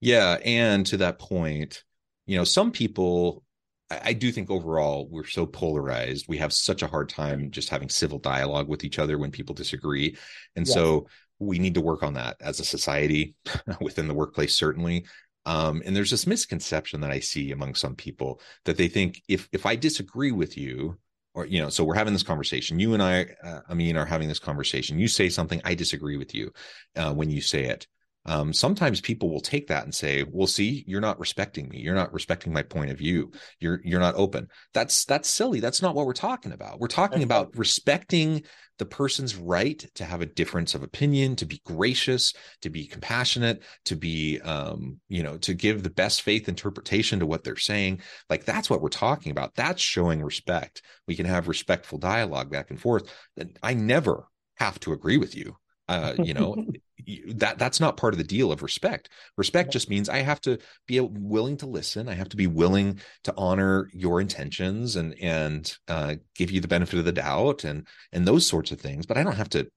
Yeah, 0.00 0.38
and 0.44 0.84
to 0.86 0.98
that 0.98 1.18
point, 1.18 1.82
you 2.26 2.36
know, 2.36 2.44
some 2.44 2.70
people 2.70 3.44
I, 3.90 4.12
do 4.12 4.32
think 4.32 4.50
overall 4.50 5.08
we're 5.10 5.26
so 5.26 5.46
polarized. 5.46 6.26
We 6.28 6.38
have 6.38 6.52
such 6.52 6.82
a 6.82 6.86
hard 6.86 7.08
time 7.08 7.50
just 7.50 7.68
having 7.68 7.88
civil 7.88 8.18
dialogue 8.18 8.68
with 8.68 8.84
each 8.84 8.98
other 8.98 9.18
when 9.18 9.30
people 9.30 9.54
disagree. 9.54 10.16
And 10.56 10.66
yes. 10.66 10.74
so 10.74 11.06
we 11.38 11.58
need 11.58 11.74
to 11.74 11.80
work 11.80 12.02
on 12.02 12.14
that 12.14 12.36
as 12.40 12.60
a 12.60 12.64
society 12.64 13.34
within 13.80 14.08
the 14.08 14.14
workplace, 14.14 14.54
certainly. 14.54 15.04
Um, 15.46 15.82
and 15.84 15.94
there's 15.94 16.10
this 16.10 16.26
misconception 16.26 17.02
that 17.02 17.10
I 17.10 17.20
see 17.20 17.52
among 17.52 17.74
some 17.74 17.94
people 17.94 18.40
that 18.64 18.78
they 18.78 18.88
think 18.88 19.22
if 19.28 19.48
if 19.52 19.66
I 19.66 19.76
disagree 19.76 20.32
with 20.32 20.56
you, 20.56 20.98
or 21.34 21.46
you 21.46 21.60
know 21.60 21.68
so 21.68 21.84
we're 21.84 21.94
having 21.94 22.12
this 22.12 22.22
conversation. 22.22 22.78
You 22.78 22.94
and 22.94 23.02
i 23.02 23.26
uh, 23.42 23.60
i 23.68 23.74
mean 23.74 23.96
are 23.96 24.06
having 24.06 24.28
this 24.28 24.38
conversation. 24.38 24.98
You 24.98 25.08
say 25.08 25.28
something 25.28 25.60
i 25.64 25.74
disagree 25.74 26.16
with 26.16 26.34
you 26.34 26.52
uh, 26.96 27.12
when 27.12 27.30
you 27.30 27.40
say 27.40 27.64
it 27.64 27.86
um, 28.26 28.52
sometimes 28.52 29.00
people 29.00 29.30
will 29.30 29.40
take 29.40 29.66
that 29.68 29.84
and 29.84 29.94
say 29.94 30.24
well 30.30 30.46
see 30.46 30.84
you're 30.86 31.00
not 31.00 31.20
respecting 31.20 31.68
me. 31.68 31.78
You're 31.78 31.94
not 31.94 32.12
respecting 32.12 32.52
my 32.52 32.62
point 32.62 32.90
of 32.90 32.98
view. 32.98 33.32
You're 33.60 33.80
you're 33.84 34.00
not 34.00 34.14
open. 34.14 34.48
That's 34.72 35.04
that's 35.04 35.28
silly. 35.28 35.60
That's 35.60 35.82
not 35.82 35.94
what 35.94 36.06
we're 36.06 36.14
talking 36.14 36.52
about. 36.52 36.80
We're 36.80 36.88
talking 36.88 37.22
about 37.22 37.56
respecting 37.56 38.44
the 38.78 38.86
person's 38.86 39.36
right 39.36 39.86
to 39.94 40.04
have 40.04 40.20
a 40.20 40.26
difference 40.26 40.74
of 40.74 40.82
opinion 40.82 41.36
to 41.36 41.46
be 41.46 41.60
gracious 41.64 42.32
to 42.60 42.70
be 42.70 42.86
compassionate 42.86 43.62
to 43.84 43.94
be 43.94 44.40
um, 44.40 44.98
you 45.08 45.22
know 45.22 45.36
to 45.38 45.54
give 45.54 45.82
the 45.82 45.90
best 45.90 46.22
faith 46.22 46.48
interpretation 46.48 47.18
to 47.20 47.26
what 47.26 47.44
they're 47.44 47.56
saying. 47.56 48.00
Like 48.30 48.44
that's 48.44 48.70
what 48.70 48.80
we're 48.80 48.88
talking 48.88 49.32
about. 49.32 49.54
That's 49.54 49.82
showing 49.82 50.22
respect. 50.22 50.82
We 51.06 51.14
can 51.14 51.26
have 51.26 51.46
respectful 51.48 51.98
dialogue 51.98 52.50
back 52.50 52.70
and 52.70 52.80
forth. 52.80 53.12
And 53.36 53.58
i 53.62 53.74
never 53.74 54.28
have 54.56 54.78
to 54.80 54.92
agree 54.92 55.16
with 55.16 55.34
you 55.34 55.56
uh, 55.88 56.14
you 56.18 56.34
know 56.34 56.56
that 57.28 57.58
that's 57.58 57.80
not 57.80 57.96
part 57.96 58.14
of 58.14 58.18
the 58.18 58.24
deal 58.24 58.52
of 58.52 58.62
respect. 58.62 59.08
Respect 59.36 59.72
just 59.72 59.90
means 59.90 60.08
i 60.08 60.18
have 60.18 60.40
to 60.42 60.58
be 60.86 61.00
willing 61.00 61.56
to 61.58 61.66
listen. 61.66 62.08
I 62.08 62.14
have 62.14 62.28
to 62.30 62.36
be 62.36 62.46
willing 62.46 63.00
to 63.24 63.34
honor 63.36 63.88
your 63.92 64.20
intentions 64.20 64.96
and 64.96 65.14
and 65.20 65.76
uh, 65.88 66.16
give 66.34 66.50
you 66.50 66.60
the 66.60 66.68
benefit 66.68 66.98
of 66.98 67.04
the 67.04 67.12
doubt 67.12 67.64
and 67.64 67.86
and 68.12 68.26
those 68.26 68.46
sorts 68.46 68.70
of 68.70 68.80
things 68.80 69.06
but 69.06 69.16
i 69.16 69.22
don't 69.22 69.36
have 69.36 69.48
to 69.50 69.68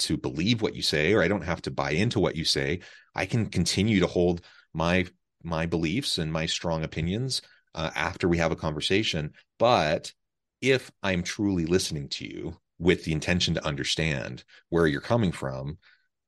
to 0.00 0.16
believe 0.16 0.60
what 0.60 0.74
you 0.74 0.82
say 0.82 1.12
or 1.12 1.22
i 1.22 1.28
don't 1.28 1.44
have 1.44 1.62
to 1.62 1.70
buy 1.70 1.90
into 1.90 2.20
what 2.20 2.36
you 2.36 2.44
say. 2.44 2.80
I 3.14 3.26
can 3.26 3.46
continue 3.46 4.00
to 4.00 4.06
hold 4.06 4.40
my 4.72 5.06
my 5.42 5.66
beliefs 5.66 6.18
and 6.18 6.32
my 6.32 6.46
strong 6.46 6.84
opinions 6.84 7.42
uh, 7.74 7.90
after 7.94 8.28
we 8.28 8.38
have 8.38 8.52
a 8.52 8.56
conversation 8.56 9.32
but 9.58 10.12
if 10.60 10.90
i'm 11.02 11.22
truly 11.22 11.66
listening 11.66 12.08
to 12.08 12.26
you 12.26 12.56
with 12.78 13.04
the 13.04 13.12
intention 13.12 13.54
to 13.54 13.66
understand 13.66 14.44
where 14.68 14.86
you're 14.86 15.00
coming 15.00 15.32
from, 15.32 15.78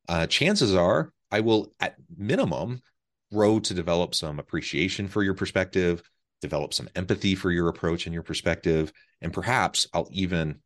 uh, 0.08 0.26
chances 0.26 0.74
are 0.74 1.12
I 1.30 1.40
will 1.40 1.72
at 1.80 1.96
minimum 2.16 2.80
grow 3.32 3.58
to 3.60 3.74
develop 3.74 4.14
some 4.14 4.38
appreciation 4.38 5.08
for 5.08 5.22
your 5.22 5.34
perspective, 5.34 6.02
develop 6.40 6.72
some 6.72 6.88
empathy 6.94 7.34
for 7.34 7.50
your 7.50 7.68
approach 7.68 8.06
and 8.06 8.14
your 8.14 8.22
perspective, 8.22 8.92
and 9.20 9.32
perhaps 9.32 9.86
I'll 9.92 10.08
even 10.12 10.60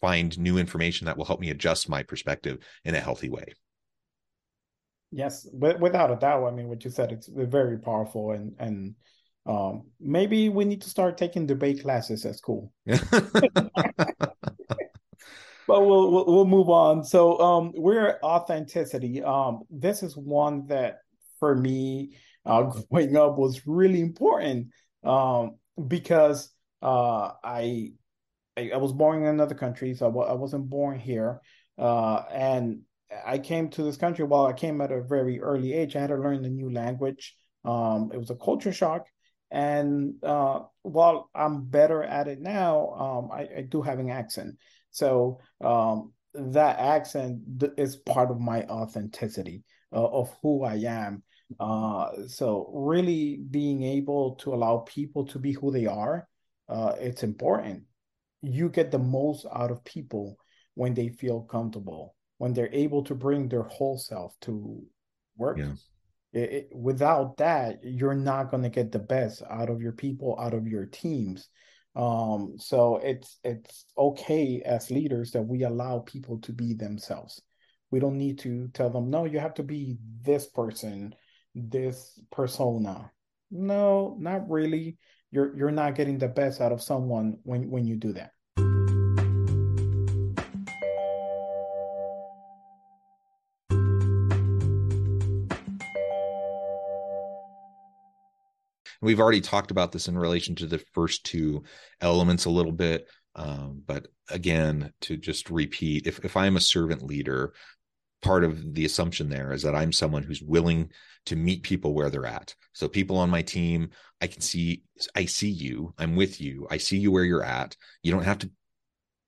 find 0.00 0.38
new 0.38 0.58
information 0.58 1.06
that 1.06 1.16
will 1.16 1.24
help 1.24 1.40
me 1.40 1.50
adjust 1.50 1.88
my 1.88 2.02
perspective 2.02 2.58
in 2.84 2.94
a 2.94 3.00
healthy 3.00 3.30
way. 3.30 3.54
Yes, 5.10 5.48
without 5.52 6.10
a 6.10 6.16
doubt. 6.16 6.44
I 6.44 6.50
mean, 6.50 6.68
what 6.68 6.84
you 6.84 6.90
said, 6.90 7.12
it's 7.12 7.28
very 7.28 7.78
powerful, 7.78 8.32
and 8.32 8.52
and 8.58 8.94
um, 9.46 9.84
maybe 10.00 10.48
we 10.48 10.64
need 10.64 10.82
to 10.82 10.90
start 10.90 11.16
taking 11.16 11.46
debate 11.46 11.82
classes 11.82 12.26
at 12.26 12.34
school. 12.34 12.72
but 15.66 15.86
we'll, 15.86 16.10
we'll, 16.10 16.26
we'll 16.26 16.44
move 16.44 16.68
on. 16.68 17.04
So 17.04 17.38
um, 17.40 17.72
we're 17.74 18.18
authenticity. 18.22 19.22
Um, 19.22 19.62
this 19.70 20.02
is 20.02 20.16
one 20.16 20.66
that 20.66 20.98
for 21.38 21.54
me 21.54 22.16
uh, 22.44 22.62
growing 22.90 23.16
up 23.16 23.38
was 23.38 23.66
really 23.66 24.00
important 24.00 24.68
um, 25.02 25.56
because 25.88 26.50
uh, 26.82 27.32
I, 27.42 27.92
I, 28.56 28.70
I 28.74 28.76
was 28.76 28.92
born 28.92 29.22
in 29.22 29.28
another 29.28 29.54
country, 29.54 29.94
so 29.94 30.06
I 30.06 30.10
w- 30.10 30.26
I 30.26 30.34
wasn't 30.34 30.68
born 30.68 30.98
here, 30.98 31.40
uh, 31.78 32.22
and 32.30 32.80
I 33.26 33.38
came 33.38 33.70
to 33.70 33.82
this 33.82 33.96
country. 33.96 34.24
While 34.24 34.46
I 34.46 34.52
came 34.52 34.80
at 34.80 34.92
a 34.92 35.02
very 35.02 35.40
early 35.40 35.72
age, 35.72 35.96
I 35.96 36.00
had 36.00 36.08
to 36.08 36.16
learn 36.16 36.44
a 36.44 36.50
new 36.50 36.70
language. 36.70 37.36
Um, 37.64 38.10
it 38.12 38.18
was 38.18 38.30
a 38.30 38.36
culture 38.36 38.72
shock, 38.72 39.06
and 39.50 40.14
uh, 40.22 40.60
while 40.82 41.30
I'm 41.34 41.64
better 41.64 42.02
at 42.02 42.28
it 42.28 42.40
now, 42.40 42.88
um, 42.90 43.30
I, 43.32 43.48
I, 43.58 43.62
do 43.62 43.80
have 43.82 43.98
an 43.98 44.10
accent. 44.10 44.56
So 44.94 45.40
um, 45.60 46.12
that 46.34 46.78
accent 46.78 47.40
is 47.76 47.96
part 47.96 48.30
of 48.30 48.38
my 48.40 48.62
authenticity 48.62 49.64
uh, 49.92 50.06
of 50.06 50.32
who 50.40 50.62
I 50.62 50.76
am. 50.76 51.24
Uh, 51.58 52.26
so 52.28 52.70
really 52.72 53.40
being 53.50 53.82
able 53.82 54.36
to 54.36 54.54
allow 54.54 54.84
people 54.86 55.26
to 55.26 55.38
be 55.40 55.52
who 55.52 55.72
they 55.72 55.86
are, 55.86 56.28
uh, 56.68 56.94
it's 57.00 57.24
important. 57.24 57.82
You 58.40 58.68
get 58.68 58.92
the 58.92 59.00
most 59.00 59.46
out 59.52 59.72
of 59.72 59.84
people 59.84 60.36
when 60.74 60.94
they 60.94 61.08
feel 61.08 61.40
comfortable, 61.40 62.14
when 62.38 62.52
they're 62.52 62.72
able 62.72 63.02
to 63.04 63.16
bring 63.16 63.48
their 63.48 63.64
whole 63.64 63.98
self 63.98 64.32
to 64.42 64.80
work. 65.36 65.58
Yeah. 65.58 65.72
It, 66.32 66.52
it, 66.52 66.68
without 66.72 67.36
that, 67.38 67.80
you're 67.82 68.14
not 68.14 68.50
going 68.50 68.62
to 68.62 68.68
get 68.68 68.92
the 68.92 69.00
best 69.00 69.42
out 69.50 69.70
of 69.70 69.80
your 69.80 69.92
people, 69.92 70.38
out 70.38 70.54
of 70.54 70.68
your 70.68 70.86
teams. 70.86 71.48
Um, 71.94 72.54
so 72.58 72.96
it's 72.96 73.38
it's 73.44 73.86
okay 73.96 74.62
as 74.64 74.90
leaders 74.90 75.30
that 75.32 75.42
we 75.42 75.62
allow 75.62 76.00
people 76.00 76.38
to 76.40 76.52
be 76.52 76.74
themselves. 76.74 77.40
We 77.90 78.00
don't 78.00 78.18
need 78.18 78.38
to 78.40 78.68
tell 78.68 78.90
them, 78.90 79.10
no, 79.10 79.24
you 79.24 79.38
have 79.38 79.54
to 79.54 79.62
be 79.62 79.98
this 80.22 80.46
person, 80.46 81.14
this 81.54 82.18
persona. 82.32 83.10
No, 83.50 84.16
not 84.18 84.50
really. 84.50 84.98
You're 85.30 85.56
you're 85.56 85.70
not 85.70 85.94
getting 85.94 86.18
the 86.18 86.28
best 86.28 86.60
out 86.60 86.72
of 86.72 86.82
someone 86.82 87.38
when 87.44 87.70
when 87.70 87.86
you 87.86 87.96
do 87.96 88.12
that. 88.14 88.33
We've 99.04 99.20
already 99.20 99.42
talked 99.42 99.70
about 99.70 99.92
this 99.92 100.08
in 100.08 100.16
relation 100.16 100.54
to 100.56 100.66
the 100.66 100.82
first 100.94 101.24
two 101.24 101.64
elements 102.00 102.46
a 102.46 102.50
little 102.50 102.72
bit. 102.72 103.06
Um, 103.36 103.82
but 103.84 104.08
again, 104.30 104.92
to 105.02 105.16
just 105.16 105.50
repeat, 105.50 106.06
if, 106.06 106.24
if 106.24 106.36
I'm 106.36 106.56
a 106.56 106.60
servant 106.60 107.02
leader, 107.02 107.52
part 108.22 108.44
of 108.44 108.74
the 108.74 108.86
assumption 108.86 109.28
there 109.28 109.52
is 109.52 109.62
that 109.62 109.74
I'm 109.74 109.92
someone 109.92 110.22
who's 110.22 110.40
willing 110.40 110.90
to 111.26 111.36
meet 111.36 111.62
people 111.62 111.92
where 111.92 112.08
they're 112.08 112.24
at. 112.24 112.54
So 112.72 112.88
people 112.88 113.18
on 113.18 113.28
my 113.28 113.42
team, 113.42 113.90
I 114.22 114.26
can 114.26 114.40
see, 114.40 114.82
I 115.14 115.26
see 115.26 115.50
you, 115.50 115.92
I'm 115.98 116.16
with 116.16 116.40
you, 116.40 116.66
I 116.70 116.78
see 116.78 116.96
you 116.96 117.12
where 117.12 117.24
you're 117.24 117.44
at. 117.44 117.76
You 118.02 118.12
don't 118.12 118.24
have 118.24 118.38
to 118.38 118.50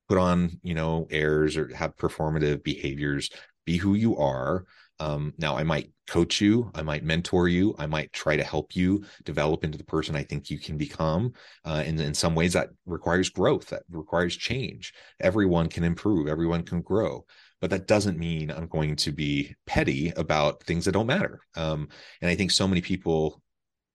put 0.08 0.16
on, 0.16 0.58
you 0.62 0.74
know, 0.74 1.06
airs 1.10 1.56
or 1.58 1.74
have 1.74 1.96
performative 1.96 2.62
behaviors. 2.62 3.28
Be 3.66 3.76
who 3.76 3.94
you 3.94 4.16
are. 4.16 4.64
Um, 4.98 5.34
now, 5.38 5.56
I 5.56 5.62
might 5.62 5.90
coach 6.06 6.40
you, 6.40 6.70
I 6.74 6.82
might 6.82 7.04
mentor 7.04 7.48
you, 7.48 7.74
I 7.78 7.86
might 7.86 8.12
try 8.12 8.36
to 8.36 8.44
help 8.44 8.74
you 8.74 9.04
develop 9.24 9.64
into 9.64 9.76
the 9.76 9.84
person 9.84 10.16
I 10.16 10.22
think 10.22 10.50
you 10.50 10.58
can 10.58 10.76
become. 10.76 11.32
Uh, 11.64 11.82
and 11.84 12.00
in 12.00 12.14
some 12.14 12.34
ways, 12.34 12.52
that 12.54 12.70
requires 12.86 13.28
growth, 13.28 13.66
that 13.66 13.82
requires 13.90 14.36
change. 14.36 14.94
Everyone 15.20 15.68
can 15.68 15.84
improve, 15.84 16.28
everyone 16.28 16.62
can 16.62 16.80
grow. 16.80 17.24
But 17.60 17.70
that 17.70 17.86
doesn't 17.86 18.18
mean 18.18 18.50
I'm 18.50 18.66
going 18.66 18.96
to 18.96 19.12
be 19.12 19.54
petty 19.66 20.12
about 20.16 20.62
things 20.62 20.84
that 20.84 20.92
don't 20.92 21.06
matter. 21.06 21.40
Um, 21.56 21.88
and 22.20 22.30
I 22.30 22.36
think 22.36 22.50
so 22.50 22.68
many 22.68 22.82
people, 22.82 23.42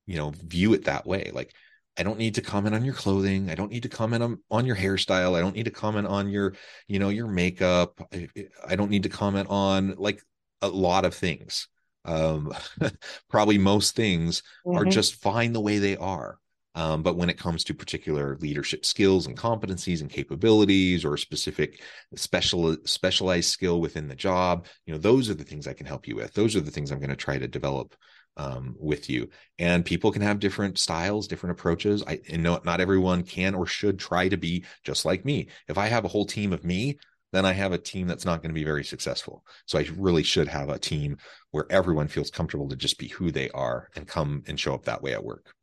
you 0.08 0.18
know, 0.18 0.32
view 0.32 0.74
it 0.74 0.86
that 0.86 1.06
way. 1.06 1.32
Like, 1.34 1.54
I 1.98 2.04
don't 2.04 2.18
need 2.18 2.36
to 2.36 2.42
comment 2.42 2.74
on 2.74 2.86
your 2.86 2.94
clothing. 2.94 3.50
I 3.50 3.56
don't 3.56 3.72
need 3.72 3.84
to 3.84 3.90
comment 3.90 4.24
on, 4.24 4.40
on 4.50 4.66
your 4.66 4.76
hairstyle. 4.76 5.38
I 5.38 5.42
don't 5.42 5.56
need 5.56 5.66
to 5.66 5.72
comment 5.72 6.08
on 6.08 6.30
your, 6.30 6.56
you 6.88 7.00
know, 7.00 7.10
your 7.10 7.28
makeup. 7.28 8.02
I, 8.14 8.30
I 8.66 8.76
don't 8.76 8.90
need 8.90 9.04
to 9.04 9.10
comment 9.10 9.50
on 9.50 9.96
like 9.98 10.24
a 10.62 10.68
lot 10.68 11.06
of 11.06 11.14
things. 11.14 11.68
Um, 12.06 12.54
probably 13.30 13.58
most 13.58 13.96
things 13.96 14.44
mm-hmm. 14.66 14.78
are 14.78 14.86
just 14.86 15.16
fine 15.16 15.54
the 15.54 15.62
way 15.62 15.80
they 15.80 15.98
are. 15.98 16.40
Um, 16.74 17.04
but 17.04 17.18
when 17.18 17.30
it 17.30 17.38
comes 17.38 17.66
to 17.66 17.74
particular 17.74 18.38
leadership 18.40 18.86
skills 18.86 19.28
and 19.28 19.38
competencies 19.38 20.00
and 20.00 20.10
capabilities 20.10 21.04
or 21.04 21.18
specific 21.18 21.82
special 22.16 22.78
specialized 22.86 23.50
skill 23.50 23.82
within 23.82 24.08
the 24.08 24.16
job, 24.16 24.68
you 24.86 24.94
know, 24.94 25.00
those 25.00 25.30
are 25.30 25.34
the 25.34 25.44
things 25.44 25.68
I 25.68 25.74
can 25.74 25.86
help 25.86 26.08
you 26.08 26.16
with. 26.16 26.34
Those 26.34 26.56
are 26.56 26.62
the 26.62 26.72
things 26.72 26.92
I'm 26.92 27.00
going 27.00 27.10
to 27.10 27.16
try 27.18 27.38
to 27.38 27.48
develop 27.48 27.94
um, 28.38 28.76
with 28.80 29.10
you. 29.10 29.30
And 29.60 29.84
people 29.84 30.14
can 30.14 30.22
have 30.22 30.40
different 30.40 30.80
styles, 30.80 31.28
different 31.28 31.60
approaches. 31.60 32.04
I 32.08 32.22
and 32.30 32.44
no, 32.44 32.62
not 32.64 32.80
everyone 32.80 33.24
can 33.24 33.54
or 33.54 33.66
should 33.66 34.00
try 34.00 34.30
to 34.30 34.38
be 34.38 34.64
just 34.86 35.04
like 35.04 35.26
me. 35.26 35.50
If 35.68 35.78
I 35.78 35.88
have 35.88 36.06
a 36.06 36.10
whole 36.10 36.26
team 36.26 36.54
of 36.54 36.64
me, 36.64 37.00
then 37.32 37.46
I 37.46 37.54
have 37.54 37.72
a 37.72 37.78
team 37.78 38.08
that's 38.08 38.26
not 38.26 38.42
going 38.42 38.50
to 38.50 38.60
be 38.60 38.64
very 38.64 38.84
successful. 38.84 39.44
So 39.66 39.80
I 39.80 39.88
really 39.96 40.24
should 40.24 40.48
have 40.48 40.70
a 40.70 40.80
team 40.80 41.18
where 41.52 41.66
everyone 41.70 42.08
feels 42.08 42.30
comfortable 42.30 42.68
to 42.70 42.76
just 42.76 43.00
be 43.00 43.08
who 43.08 43.32
they 43.32 43.50
are 43.52 43.90
and 43.96 44.08
come 44.08 44.44
and 44.48 44.60
show 44.60 44.74
up 44.74 44.86
that 44.86 45.02
way 45.02 45.14
at 45.14 45.24
work. 45.24 45.54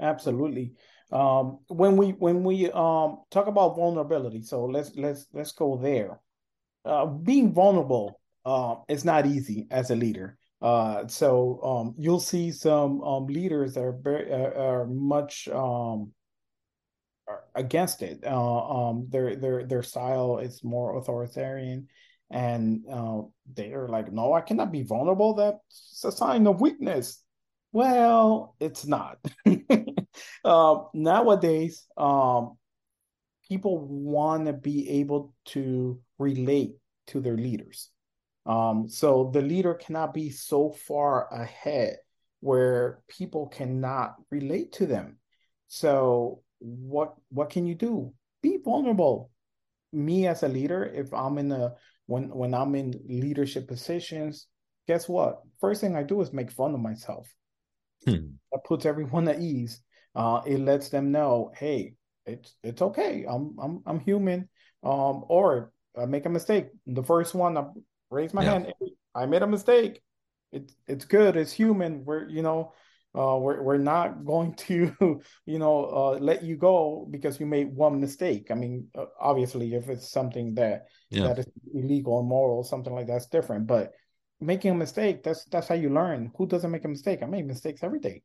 Absolutely. 0.00 0.72
Um, 1.12 1.60
when 1.68 1.96
we 1.96 2.10
when 2.10 2.42
we 2.42 2.70
um, 2.72 3.22
talk 3.30 3.46
about 3.46 3.76
vulnerability, 3.76 4.42
so 4.42 4.64
let's 4.64 4.94
let's 4.96 5.26
let's 5.32 5.52
go 5.52 5.76
there. 5.76 6.20
Uh, 6.84 7.06
being 7.06 7.52
vulnerable 7.52 8.20
uh, 8.44 8.76
is 8.88 9.04
not 9.04 9.26
easy 9.26 9.66
as 9.70 9.90
a 9.90 9.96
leader. 9.96 10.36
Uh, 10.60 11.06
so 11.06 11.60
um, 11.62 11.94
you'll 11.98 12.20
see 12.20 12.50
some 12.50 13.02
um, 13.02 13.26
leaders 13.26 13.74
that 13.74 13.82
are 13.82 13.92
very 13.92 14.32
uh, 14.32 14.60
are 14.60 14.86
much 14.86 15.46
um, 15.48 16.12
against 17.54 18.02
it. 18.02 18.24
Uh, 18.24 18.88
um, 18.88 19.06
their 19.08 19.36
their 19.36 19.64
their 19.64 19.82
style 19.82 20.38
is 20.38 20.64
more 20.64 20.96
authoritarian, 20.96 21.88
and 22.30 22.84
uh, 22.90 23.22
they're 23.54 23.88
like, 23.88 24.12
"No, 24.12 24.32
I 24.32 24.40
cannot 24.40 24.72
be 24.72 24.82
vulnerable. 24.82 25.34
That's 25.34 26.04
a 26.04 26.12
sign 26.12 26.46
of 26.46 26.60
weakness." 26.60 27.22
Well, 27.72 28.54
it's 28.60 28.86
not. 28.86 29.18
uh, 30.44 30.76
nowadays, 30.94 31.86
um, 31.96 32.56
people 33.48 33.86
want 33.88 34.46
to 34.46 34.52
be 34.52 34.88
able 35.00 35.34
to 35.46 36.00
relate 36.18 36.76
to 37.08 37.20
their 37.20 37.36
leaders. 37.36 37.90
Um, 38.46 38.88
so 38.88 39.30
the 39.32 39.42
leader 39.42 39.74
cannot 39.74 40.14
be 40.14 40.30
so 40.30 40.70
far 40.70 41.32
ahead 41.32 41.96
where 42.40 43.02
people 43.08 43.46
cannot 43.46 44.16
relate 44.30 44.72
to 44.72 44.86
them. 44.86 45.18
So 45.66 46.42
what 46.64 47.14
what 47.28 47.50
can 47.50 47.66
you 47.66 47.74
do? 47.74 48.12
Be 48.42 48.58
vulnerable. 48.64 49.30
Me 49.92 50.26
as 50.26 50.42
a 50.42 50.48
leader, 50.48 50.84
if 50.84 51.12
I'm 51.12 51.38
in 51.38 51.52
a 51.52 51.74
when 52.06 52.28
when 52.28 52.54
I'm 52.54 52.74
in 52.74 52.94
leadership 53.06 53.68
positions, 53.68 54.46
guess 54.88 55.08
what? 55.08 55.42
First 55.60 55.80
thing 55.80 55.94
I 55.94 56.02
do 56.02 56.20
is 56.20 56.32
make 56.32 56.50
fun 56.50 56.74
of 56.74 56.80
myself. 56.80 57.28
Hmm. 58.04 58.36
That 58.52 58.64
puts 58.64 58.86
everyone 58.86 59.28
at 59.28 59.40
ease. 59.40 59.80
Uh, 60.14 60.40
it 60.46 60.60
lets 60.60 60.88
them 60.88 61.12
know, 61.12 61.52
hey, 61.56 61.94
it's 62.26 62.54
it's 62.62 62.82
okay. 62.82 63.24
I'm 63.28 63.56
I'm 63.60 63.82
I'm 63.86 64.00
human. 64.00 64.48
Um, 64.82 65.24
or 65.28 65.72
I 65.98 66.06
make 66.06 66.26
a 66.26 66.30
mistake. 66.30 66.66
The 66.86 67.02
first 67.02 67.34
one, 67.34 67.56
I 67.56 67.64
raise 68.10 68.34
my 68.34 68.44
yeah. 68.44 68.52
hand. 68.52 68.72
Hey, 68.80 68.92
I 69.14 69.26
made 69.26 69.42
a 69.42 69.46
mistake. 69.46 70.02
It's 70.52 70.74
it's 70.86 71.04
good. 71.04 71.36
It's 71.36 71.52
human. 71.52 72.04
We're 72.04 72.28
you 72.28 72.42
know 72.42 72.72
uh, 73.16 73.38
we're 73.38 73.62
we're 73.62 73.78
not 73.78 74.24
going 74.24 74.54
to, 74.66 75.20
you 75.46 75.58
know, 75.58 75.84
uh, 75.86 76.18
let 76.20 76.42
you 76.42 76.56
go 76.56 77.06
because 77.10 77.38
you 77.38 77.46
made 77.46 77.74
one 77.74 78.00
mistake. 78.00 78.50
I 78.50 78.54
mean, 78.54 78.88
uh, 78.96 79.06
obviously, 79.20 79.74
if 79.74 79.88
it's 79.88 80.10
something 80.10 80.54
that 80.54 80.86
yeah. 81.10 81.28
that 81.28 81.38
is 81.38 81.46
illegal, 81.72 82.20
immoral, 82.20 82.64
something 82.64 82.94
like 82.94 83.06
that's 83.06 83.26
different. 83.26 83.66
But 83.66 83.92
making 84.40 84.72
a 84.72 84.74
mistake, 84.74 85.22
that's 85.22 85.44
that's 85.46 85.68
how 85.68 85.74
you 85.74 85.90
learn. 85.90 86.32
Who 86.36 86.46
doesn't 86.46 86.70
make 86.70 86.84
a 86.84 86.88
mistake? 86.88 87.22
I 87.22 87.26
make 87.26 87.46
mistakes 87.46 87.82
every 87.82 88.00
day. 88.00 88.22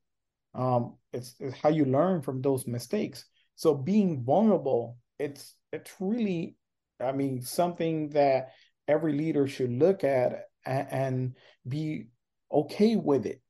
Um, 0.54 0.96
it's, 1.12 1.34
it's 1.38 1.56
how 1.56 1.68
you 1.68 1.84
learn 1.84 2.22
from 2.22 2.42
those 2.42 2.66
mistakes. 2.66 3.24
So 3.54 3.74
being 3.74 4.24
vulnerable, 4.24 4.96
it's 5.18 5.54
it's 5.72 5.92
really, 6.00 6.56
I 6.98 7.12
mean, 7.12 7.42
something 7.42 8.10
that 8.10 8.50
every 8.88 9.12
leader 9.12 9.46
should 9.46 9.70
look 9.70 10.02
at 10.02 10.46
and, 10.66 10.88
and 10.90 11.36
be 11.68 12.06
okay 12.50 12.96
with 12.96 13.26
it. 13.26 13.40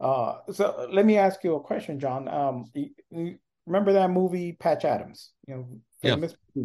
Uh, 0.00 0.38
so 0.52 0.88
let 0.90 1.06
me 1.06 1.16
ask 1.16 1.42
you 1.44 1.54
a 1.54 1.60
question, 1.60 1.98
John. 1.98 2.28
Um, 2.28 2.64
you, 2.74 2.90
you 3.10 3.38
remember 3.66 3.92
that 3.92 4.10
movie 4.10 4.52
Patch 4.52 4.84
Adams? 4.84 5.30
You 5.46 5.54
know, 5.54 5.68
famous. 6.02 6.34
Yeah. 6.54 6.64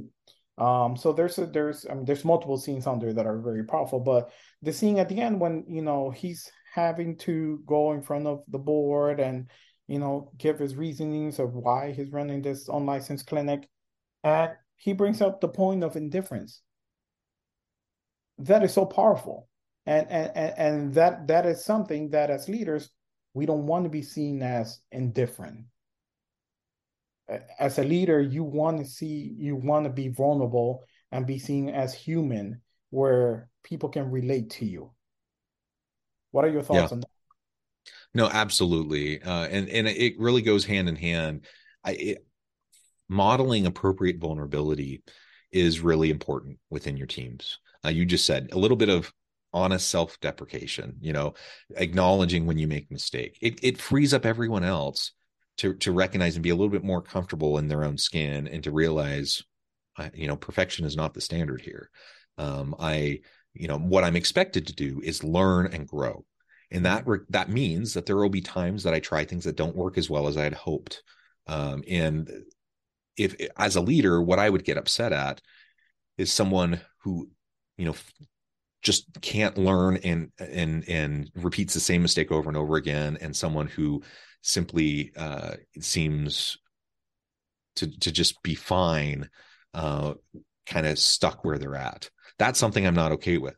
Um, 0.57 0.97
so 0.97 1.13
there's 1.13 1.37
a, 1.37 1.45
there's 1.45 1.85
I 1.89 1.93
mean, 1.93 2.05
there's 2.05 2.25
multiple 2.25 2.57
scenes 2.57 2.85
on 2.85 2.99
there 2.99 3.13
that 3.13 3.25
are 3.25 3.39
very 3.39 3.63
powerful, 3.63 3.99
but 3.99 4.31
the 4.61 4.73
scene 4.73 4.99
at 4.99 5.07
the 5.07 5.21
end 5.21 5.39
when 5.39 5.63
you 5.67 5.81
know 5.81 6.09
he's 6.09 6.51
having 6.73 7.17
to 7.17 7.63
go 7.65 7.93
in 7.93 8.01
front 8.01 8.27
of 8.27 8.43
the 8.49 8.57
board 8.57 9.19
and 9.19 9.49
you 9.87 9.99
know 9.99 10.31
give 10.37 10.59
his 10.59 10.75
reasonings 10.75 11.39
of 11.39 11.53
why 11.53 11.93
he's 11.93 12.11
running 12.11 12.41
this 12.41 12.67
unlicensed 12.67 13.25
clinic, 13.27 13.69
and 14.23 14.51
he 14.75 14.91
brings 14.91 15.21
up 15.21 15.39
the 15.39 15.47
point 15.47 15.83
of 15.83 15.95
indifference. 15.95 16.61
That 18.39 18.63
is 18.63 18.73
so 18.73 18.85
powerful, 18.85 19.47
and 19.85 20.09
and 20.09 20.31
and 20.35 20.93
that 20.95 21.27
that 21.27 21.45
is 21.45 21.63
something 21.63 22.09
that 22.09 22.29
as 22.29 22.49
leaders 22.49 22.89
we 23.33 23.45
don't 23.45 23.67
want 23.67 23.85
to 23.85 23.89
be 23.89 24.01
seen 24.01 24.41
as 24.41 24.79
indifferent. 24.91 25.65
As 27.59 27.77
a 27.77 27.83
leader 27.83 28.19
you 28.19 28.43
want 28.43 28.79
to 28.79 28.85
see 28.85 29.35
you 29.37 29.55
want 29.55 29.85
to 29.85 29.91
be 29.91 30.07
vulnerable 30.07 30.83
and 31.11 31.27
be 31.27 31.37
seen 31.37 31.69
as 31.69 31.93
human 31.93 32.61
where 32.89 33.49
people 33.63 33.89
can 33.89 34.09
relate 34.09 34.49
to 34.51 34.65
you. 34.65 34.91
What 36.31 36.45
are 36.45 36.49
your 36.49 36.63
thoughts 36.63 36.91
yeah. 36.91 36.95
on 36.95 36.99
that? 37.01 37.09
No 38.13 38.27
absolutely. 38.27 39.21
Uh, 39.21 39.45
and 39.47 39.69
and 39.69 39.87
it 39.87 40.19
really 40.19 40.41
goes 40.41 40.65
hand 40.65 40.89
in 40.89 40.95
hand. 40.95 41.45
I, 41.83 41.91
it, 41.91 42.25
modeling 43.07 43.65
appropriate 43.65 44.19
vulnerability 44.19 45.03
is 45.51 45.79
really 45.79 46.09
important 46.11 46.59
within 46.69 46.97
your 46.97 47.07
teams. 47.07 47.59
Uh, 47.83 47.89
you 47.89 48.05
just 48.05 48.25
said 48.25 48.49
a 48.51 48.57
little 48.57 48.77
bit 48.77 48.89
of 48.89 49.11
honest 49.53 49.89
self-deprecation 49.89 50.95
you 51.01 51.11
know 51.11 51.33
acknowledging 51.75 52.45
when 52.45 52.57
you 52.57 52.67
make 52.67 52.87
a 52.89 52.93
mistake. 52.93 53.37
It, 53.41 53.59
it 53.63 53.81
frees 53.81 54.13
up 54.13 54.25
everyone 54.25 54.63
else 54.63 55.11
to 55.57 55.73
to 55.75 55.91
recognize 55.91 56.35
and 56.35 56.43
be 56.43 56.49
a 56.49 56.55
little 56.55 56.69
bit 56.69 56.83
more 56.83 57.01
comfortable 57.01 57.57
in 57.57 57.67
their 57.67 57.83
own 57.83 57.97
skin 57.97 58.47
and 58.47 58.63
to 58.63 58.71
realize 58.71 59.43
you 60.13 60.27
know 60.27 60.37
perfection 60.37 60.85
is 60.85 60.95
not 60.95 61.13
the 61.13 61.21
standard 61.21 61.61
here. 61.61 61.89
Um 62.37 62.75
i 62.79 63.19
you 63.53 63.67
know 63.67 63.77
what 63.77 64.03
i'm 64.03 64.15
expected 64.15 64.67
to 64.67 64.73
do 64.73 65.01
is 65.03 65.23
learn 65.23 65.73
and 65.73 65.87
grow. 65.87 66.25
And 66.71 66.85
that 66.85 67.05
that 67.29 67.49
means 67.49 67.93
that 67.93 68.05
there 68.05 68.15
will 68.15 68.29
be 68.29 68.41
times 68.41 68.83
that 68.83 68.93
i 68.93 68.99
try 68.99 69.25
things 69.25 69.45
that 69.45 69.57
don't 69.57 69.75
work 69.75 69.97
as 69.97 70.09
well 70.09 70.27
as 70.27 70.37
i 70.37 70.43
had 70.43 70.53
hoped. 70.53 71.03
Um 71.47 71.83
and 71.89 72.29
if 73.17 73.35
as 73.57 73.75
a 73.75 73.81
leader 73.81 74.21
what 74.21 74.39
i 74.39 74.49
would 74.49 74.63
get 74.63 74.77
upset 74.77 75.11
at 75.11 75.41
is 76.17 76.31
someone 76.31 76.79
who 77.03 77.29
you 77.77 77.85
know 77.85 77.95
just 78.81 79.05
can't 79.21 79.57
learn 79.57 79.97
and 79.97 80.31
and 80.39 80.87
and 80.87 81.29
repeats 81.35 81.73
the 81.73 81.79
same 81.79 82.01
mistake 82.01 82.31
over 82.31 82.49
and 82.49 82.57
over 82.57 82.75
again. 82.75 83.17
And 83.21 83.35
someone 83.35 83.67
who 83.67 84.01
simply 84.41 85.11
uh 85.17 85.55
seems 85.79 86.57
to 87.75 87.87
to 87.99 88.11
just 88.11 88.41
be 88.41 88.55
fine 88.55 89.29
uh 89.73 90.13
kind 90.65 90.85
of 90.87 90.97
stuck 90.97 91.43
where 91.43 91.57
they're 91.57 91.75
at. 91.75 92.09
That's 92.37 92.59
something 92.59 92.85
i'm 92.85 92.95
not 92.95 93.11
okay 93.13 93.37
with. 93.37 93.57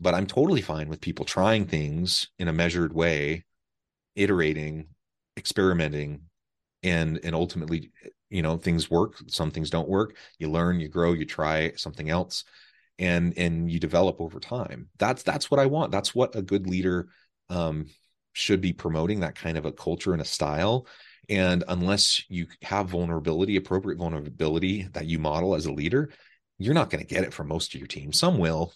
But 0.00 0.14
i'm 0.14 0.26
totally 0.26 0.62
fine 0.62 0.88
with 0.88 1.00
people 1.00 1.24
trying 1.24 1.66
things 1.66 2.28
in 2.38 2.48
a 2.48 2.52
measured 2.52 2.92
way 2.92 3.44
iterating 4.14 4.88
experimenting 5.36 6.20
and 6.82 7.18
and 7.24 7.34
ultimately 7.34 7.90
you 8.28 8.42
know 8.42 8.58
things 8.58 8.90
work 8.90 9.16
some 9.26 9.50
things 9.50 9.70
don't 9.70 9.88
work. 9.88 10.16
You 10.38 10.50
learn 10.50 10.78
you 10.78 10.88
grow 10.88 11.14
you 11.14 11.24
try 11.24 11.72
something 11.74 12.10
else 12.10 12.44
and 13.02 13.36
and 13.36 13.70
you 13.70 13.78
develop 13.78 14.20
over 14.20 14.40
time. 14.40 14.88
That's 14.98 15.22
that's 15.22 15.50
what 15.50 15.60
i 15.60 15.66
want. 15.66 15.92
That's 15.92 16.14
what 16.14 16.34
a 16.34 16.42
good 16.42 16.66
leader 16.66 17.08
um, 17.50 17.86
should 18.32 18.60
be 18.60 18.72
promoting 18.72 19.20
that 19.20 19.34
kind 19.34 19.58
of 19.58 19.66
a 19.66 19.72
culture 19.72 20.12
and 20.12 20.22
a 20.22 20.26
style. 20.26 20.86
And 21.28 21.62
unless 21.68 22.24
you 22.28 22.46
have 22.62 22.88
vulnerability 22.88 23.56
appropriate 23.56 23.98
vulnerability 23.98 24.88
that 24.92 25.06
you 25.06 25.18
model 25.18 25.54
as 25.54 25.66
a 25.66 25.72
leader 25.72 26.10
you're 26.62 26.74
not 26.74 26.90
going 26.90 27.04
to 27.04 27.14
get 27.14 27.24
it 27.24 27.34
from 27.34 27.48
most 27.48 27.74
of 27.74 27.80
your 27.80 27.88
team. 27.88 28.12
Some 28.12 28.38
will 28.38 28.72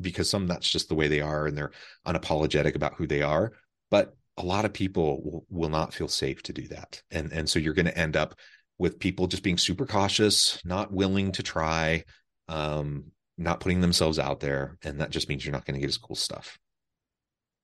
because 0.00 0.30
some 0.30 0.46
that's 0.46 0.70
just 0.70 0.88
the 0.88 0.94
way 0.94 1.06
they 1.06 1.20
are 1.20 1.46
and 1.46 1.56
they're 1.56 1.72
unapologetic 2.06 2.74
about 2.74 2.94
who 2.94 3.06
they 3.06 3.20
are. 3.20 3.52
But 3.90 4.16
a 4.38 4.44
lot 4.44 4.64
of 4.64 4.72
people 4.72 5.22
will, 5.22 5.46
will 5.50 5.68
not 5.68 5.92
feel 5.92 6.08
safe 6.08 6.42
to 6.44 6.52
do 6.52 6.66
that. 6.68 7.02
And 7.10 7.32
and 7.32 7.48
so 7.48 7.58
you're 7.58 7.74
going 7.74 7.86
to 7.86 7.98
end 7.98 8.16
up 8.16 8.38
with 8.78 8.98
people 8.98 9.26
just 9.26 9.42
being 9.42 9.58
super 9.58 9.86
cautious 9.86 10.60
not 10.64 10.92
willing 10.92 11.32
to 11.32 11.42
try 11.42 12.04
um, 12.48 13.06
not 13.38 13.60
putting 13.60 13.80
themselves 13.80 14.18
out 14.18 14.40
there 14.40 14.78
and 14.82 15.00
that 15.00 15.10
just 15.10 15.28
means 15.28 15.44
you're 15.44 15.52
not 15.52 15.64
going 15.64 15.74
to 15.74 15.80
get 15.80 15.88
as 15.88 15.98
cool 15.98 16.16
stuff. 16.16 16.58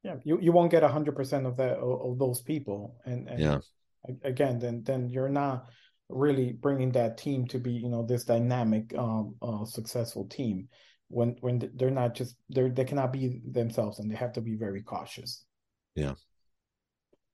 Yeah 0.03 0.17
you, 0.25 0.39
you 0.41 0.53
won't 0.53 0.71
get 0.71 0.83
100% 0.83 1.47
of 1.47 1.57
that 1.57 1.79
of, 1.79 2.19
those 2.19 2.41
people 2.41 2.97
and, 3.05 3.29
and 3.29 3.41
yeah. 3.41 3.59
again 4.25 4.59
then 4.59 4.83
then 4.85 5.09
you're 5.09 5.29
not 5.29 5.69
really 6.09 6.53
bringing 6.53 6.93
that 6.93 7.17
team 7.17 7.47
to 7.47 7.59
be 7.59 7.73
you 7.73 7.89
know 7.89 8.05
this 8.05 8.25
dynamic 8.25 8.93
um 8.99 9.35
uh, 9.41 9.65
successful 9.65 10.27
team 10.27 10.69
when 11.09 11.37
when 11.41 11.71
they're 11.75 11.91
not 11.91 12.15
just 12.15 12.37
they 12.49 12.69
they 12.69 12.85
cannot 12.85 13.13
be 13.13 13.41
themselves 13.51 13.99
and 13.99 14.11
they 14.11 14.17
have 14.17 14.33
to 14.33 14.41
be 14.41 14.57
very 14.57 14.83
cautious. 14.83 15.45
Yeah. 15.95 16.15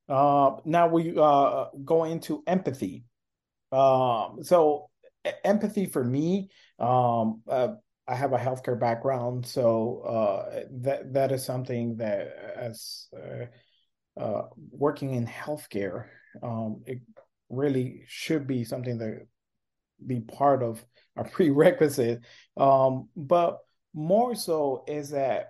Uh 0.08 0.56
now 0.64 0.88
we 0.88 1.16
uh 1.16 1.66
go 1.84 2.04
into 2.04 2.42
empathy. 2.46 3.04
Um 3.72 4.38
so 4.42 4.90
empathy 5.44 5.86
for 5.86 6.02
me 6.02 6.50
um 6.78 7.42
uh, 7.48 7.74
I 8.08 8.14
have 8.14 8.32
a 8.32 8.38
healthcare 8.38 8.78
background, 8.78 9.46
so 9.46 10.00
uh, 10.00 10.60
that 10.80 11.12
that 11.12 11.30
is 11.30 11.44
something 11.44 11.96
that 11.98 12.34
as 12.56 13.08
uh, 13.14 14.20
uh, 14.20 14.42
working 14.70 15.14
in 15.14 15.26
healthcare, 15.26 16.06
um, 16.42 16.82
it 16.86 17.00
really 17.50 18.04
should 18.06 18.46
be 18.46 18.64
something 18.64 18.98
that 18.98 19.26
be 20.06 20.20
part 20.20 20.62
of 20.62 20.84
a 21.16 21.24
prerequisite. 21.32 22.20
Um, 22.56 23.08
but 23.14 23.58
more 23.94 24.34
so 24.34 24.84
is 24.86 25.10
that 25.10 25.48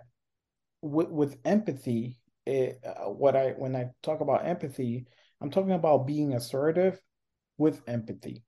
with, 0.81 1.09
with 1.09 1.37
empathy, 1.45 2.19
it, 2.45 2.79
uh, 2.85 3.09
what 3.09 3.35
I 3.35 3.51
when 3.51 3.75
I 3.75 3.91
talk 4.03 4.21
about 4.21 4.45
empathy, 4.45 5.07
I'm 5.41 5.51
talking 5.51 5.71
about 5.71 6.07
being 6.07 6.33
assertive 6.33 6.99
with 7.57 7.81
empathy. 7.87 8.43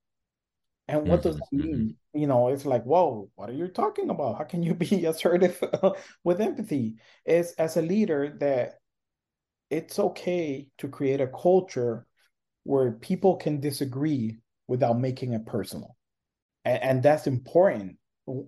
And 0.92 1.08
what 1.08 1.22
does 1.22 1.38
that 1.38 1.54
mean? 1.54 1.96
You 2.14 2.28
know, 2.28 2.50
it's 2.50 2.66
like, 2.66 2.84
whoa, 2.84 3.30
what 3.36 3.50
are 3.50 3.54
you 3.54 3.70
talking 3.70 4.10
about? 4.10 4.38
How 4.38 4.44
can 4.44 4.62
you 4.62 4.74
be 4.90 5.06
assertive 5.06 5.64
with 6.26 6.42
empathy? 6.42 6.96
Is 7.26 7.54
as 7.54 7.78
a 7.78 7.82
leader 7.82 8.36
that 8.42 8.80
it's 9.70 9.98
okay 9.98 10.68
to 10.80 10.90
create 10.90 11.22
a 11.22 11.28
culture 11.28 12.06
where 12.64 12.92
people 12.92 13.38
can 13.38 13.62
disagree 13.62 14.38
without 14.68 15.00
making 15.00 15.32
it 15.32 15.46
personal. 15.46 15.96
And, 16.66 16.84
and 16.84 17.04
that's 17.04 17.26
important 17.26 17.98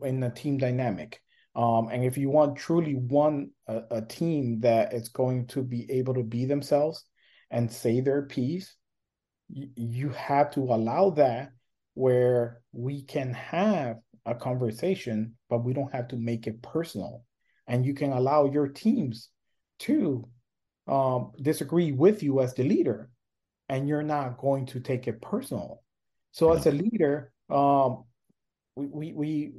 in 0.04 0.20
the 0.20 0.30
team 0.30 0.58
dynamic. 0.58 1.22
Um, 1.56 1.88
and 1.92 2.04
if 2.04 2.18
you 2.18 2.30
want 2.30 2.58
truly 2.58 2.96
one 2.96 3.52
a, 3.68 3.84
a 3.90 4.02
team 4.02 4.60
that 4.62 4.94
is 4.94 5.10
going 5.10 5.48
to 5.48 5.64
be 5.64 5.90
able 5.90 6.16
to 6.16 6.24
be 6.24 6.44
themselves 6.44 7.06
and 7.52 7.72
say 7.72 8.02
their 8.02 8.24
piece, 8.24 8.76
you, 9.50 9.70
you 9.76 10.10
have 10.10 10.52
to 10.52 10.62
allow 10.62 11.12
that 11.12 11.52
where 11.94 12.62
we 12.72 13.04
can 13.04 13.34
have 13.34 13.98
a 14.26 14.36
conversation, 14.36 15.36
but 15.50 15.64
we 15.64 15.74
don't 15.74 15.94
have 15.94 16.08
to 16.10 16.16
make 16.16 16.48
it 16.48 16.62
personal. 16.62 17.24
And 17.68 17.86
you 17.86 17.94
can 17.94 18.12
allow 18.12 18.46
your 18.46 18.68
teams 18.68 19.30
to 19.80 20.28
um, 20.88 21.32
disagree 21.42 21.92
with 21.92 22.24
you 22.24 22.42
as 22.42 22.54
the 22.54 22.64
leader, 22.64 23.10
and 23.70 23.88
you're 23.88 24.04
not 24.04 24.38
going 24.38 24.66
to 24.68 24.80
take 24.80 25.08
it 25.08 25.22
personal. 25.22 25.82
So, 26.32 26.52
yeah. 26.52 26.60
as 26.60 26.66
a 26.66 26.72
leader, 26.72 27.32
um, 27.50 28.04
we, 28.76 28.88
we, 28.88 29.14
we 29.14 29.54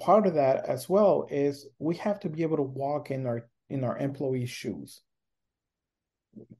part 0.00 0.26
of 0.26 0.34
that 0.34 0.66
as 0.66 0.88
well 0.88 1.26
is 1.30 1.66
we 1.78 1.96
have 1.96 2.20
to 2.20 2.28
be 2.28 2.42
able 2.42 2.56
to 2.56 2.62
walk 2.62 3.10
in 3.10 3.26
our 3.26 3.48
in 3.70 3.84
our 3.84 3.98
employees' 3.98 4.50
shoes. 4.50 5.02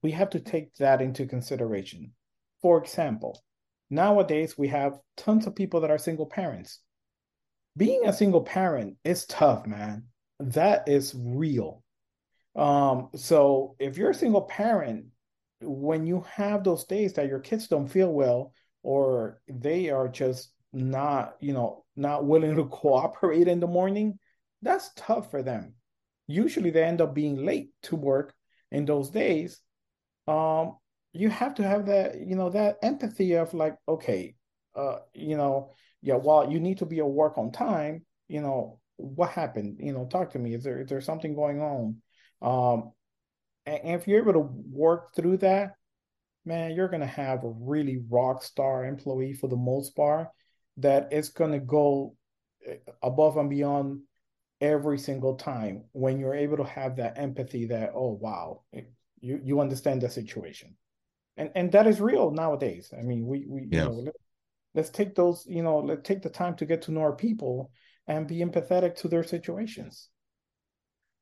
We 0.02 0.10
have 0.12 0.30
to 0.30 0.40
take 0.40 0.74
that 0.76 1.00
into 1.00 1.26
consideration. 1.26 2.12
For 2.60 2.82
example, 2.82 3.42
nowadays 3.90 4.56
we 4.56 4.68
have 4.68 4.98
tons 5.16 5.46
of 5.46 5.54
people 5.54 5.80
that 5.80 5.90
are 5.90 5.98
single 5.98 6.26
parents. 6.26 6.80
Being 7.76 8.06
a 8.06 8.12
single 8.12 8.42
parent 8.42 8.96
is 9.04 9.26
tough, 9.26 9.66
man. 9.66 10.04
That 10.40 10.88
is 10.88 11.14
real. 11.16 11.82
Um, 12.56 13.10
so 13.14 13.76
if 13.78 13.96
you're 13.96 14.10
a 14.10 14.14
single 14.14 14.42
parent, 14.42 15.06
when 15.60 16.06
you 16.06 16.24
have 16.34 16.64
those 16.64 16.84
days 16.84 17.14
that 17.14 17.28
your 17.28 17.40
kids 17.40 17.68
don't 17.68 17.88
feel 17.88 18.12
well 18.12 18.52
or 18.82 19.40
they 19.48 19.90
are 19.90 20.08
just 20.08 20.52
not, 20.72 21.36
you 21.40 21.52
know, 21.52 21.84
not 21.96 22.24
willing 22.24 22.56
to 22.56 22.64
cooperate 22.68 23.48
in 23.48 23.60
the 23.60 23.66
morning, 23.66 24.18
that's 24.62 24.90
tough 24.96 25.30
for 25.30 25.42
them. 25.42 25.74
Usually 26.26 26.70
they 26.70 26.84
end 26.84 27.00
up 27.00 27.14
being 27.14 27.44
late 27.44 27.70
to 27.84 27.96
work 27.96 28.34
in 28.70 28.84
those 28.84 29.10
days. 29.10 29.60
Um, 30.26 30.76
you 31.18 31.28
have 31.28 31.54
to 31.54 31.62
have 31.62 31.86
that 31.86 32.20
you 32.20 32.36
know 32.36 32.50
that 32.50 32.78
empathy 32.82 33.34
of 33.34 33.52
like 33.54 33.76
okay 33.88 34.34
uh 34.74 34.98
you 35.14 35.36
know 35.36 35.72
yeah 36.02 36.14
while 36.14 36.50
you 36.50 36.60
need 36.60 36.78
to 36.78 36.86
be 36.86 36.98
at 36.98 37.06
work 37.06 37.38
on 37.38 37.50
time 37.50 38.04
you 38.28 38.40
know 38.40 38.78
what 38.98 39.30
happened? 39.30 39.78
You 39.80 39.92
know, 39.92 40.06
talk 40.06 40.32
to 40.32 40.38
me. 40.38 40.54
Is 40.54 40.64
there 40.64 40.80
is 40.80 40.88
there 40.88 41.00
something 41.00 41.34
going 41.34 41.60
on? 41.62 42.02
Um, 42.42 42.92
and, 43.64 43.80
and 43.84 44.00
if 44.00 44.06
you're 44.06 44.20
able 44.20 44.34
to 44.34 44.48
work 44.70 45.14
through 45.14 45.38
that, 45.38 45.74
man, 46.44 46.72
you're 46.72 46.88
gonna 46.88 47.06
have 47.06 47.44
a 47.44 47.54
really 47.60 48.02
rock 48.10 48.42
star 48.42 48.84
employee 48.84 49.32
for 49.32 49.48
the 49.48 49.56
most 49.56 49.96
part 49.96 50.28
that 50.78 51.12
is 51.12 51.30
gonna 51.30 51.60
go 51.60 52.16
eh, 52.66 52.76
above 53.02 53.36
and 53.36 53.48
beyond 53.48 54.00
every 54.60 54.98
single 54.98 55.36
time 55.36 55.84
when 55.92 56.18
you're 56.18 56.34
able 56.34 56.56
to 56.56 56.64
have 56.64 56.96
that 56.96 57.16
empathy 57.16 57.66
that 57.66 57.92
oh 57.94 58.18
wow 58.20 58.60
you 59.20 59.40
you 59.44 59.60
understand 59.60 60.02
the 60.02 60.10
situation 60.10 60.74
and 61.38 61.50
and 61.54 61.72
that 61.72 61.86
is 61.86 62.00
real 62.00 62.30
nowadays 62.30 62.92
i 62.98 63.02
mean 63.02 63.26
we 63.26 63.46
we 63.48 63.66
yeah. 63.70 63.84
you 63.84 63.84
know 63.84 63.92
let, 63.92 64.14
let's 64.74 64.90
take 64.90 65.14
those 65.14 65.46
you 65.48 65.62
know 65.62 65.78
let's 65.78 66.06
take 66.06 66.20
the 66.22 66.28
time 66.28 66.54
to 66.54 66.66
get 66.66 66.82
to 66.82 66.92
know 66.92 67.00
our 67.00 67.14
people 67.14 67.70
and 68.06 68.26
be 68.26 68.40
empathetic 68.40 68.96
to 68.96 69.08
their 69.08 69.24
situations 69.24 70.10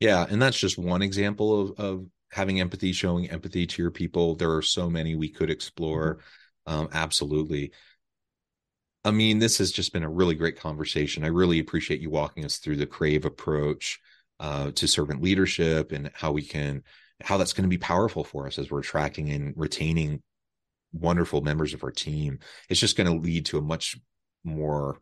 yeah 0.00 0.26
and 0.28 0.42
that's 0.42 0.58
just 0.58 0.78
one 0.78 1.02
example 1.02 1.60
of 1.60 1.78
of 1.78 2.06
having 2.32 2.60
empathy 2.60 2.92
showing 2.92 3.30
empathy 3.30 3.66
to 3.66 3.80
your 3.80 3.92
people 3.92 4.34
there 4.34 4.52
are 4.52 4.62
so 4.62 4.90
many 4.90 5.14
we 5.14 5.28
could 5.28 5.50
explore 5.50 6.16
mm-hmm. 6.66 6.80
um 6.80 6.88
absolutely 6.92 7.72
I 9.04 9.12
mean, 9.12 9.38
this 9.38 9.58
has 9.58 9.70
just 9.70 9.92
been 9.92 10.02
a 10.02 10.10
really 10.10 10.34
great 10.34 10.58
conversation. 10.58 11.22
I 11.22 11.28
really 11.28 11.60
appreciate 11.60 12.00
you 12.00 12.10
walking 12.10 12.44
us 12.44 12.58
through 12.58 12.78
the 12.78 12.86
Crave 12.86 13.24
approach 13.24 14.00
uh, 14.40 14.72
to 14.72 14.88
servant 14.88 15.22
leadership 15.22 15.92
and 15.92 16.10
how 16.12 16.32
we 16.32 16.42
can, 16.42 16.82
how 17.22 17.36
that's 17.36 17.52
going 17.52 17.62
to 17.62 17.68
be 17.68 17.78
powerful 17.78 18.24
for 18.24 18.46
us 18.46 18.58
as 18.58 18.70
we're 18.70 18.80
attracting 18.80 19.30
and 19.30 19.54
retaining 19.56 20.22
wonderful 20.92 21.40
members 21.40 21.74
of 21.74 21.82
our 21.82 21.90
team. 21.90 22.38
It's 22.68 22.80
just 22.80 22.96
going 22.96 23.06
to 23.06 23.22
lead 23.22 23.46
to 23.46 23.58
a 23.58 23.62
much 23.62 23.96
more 24.44 24.98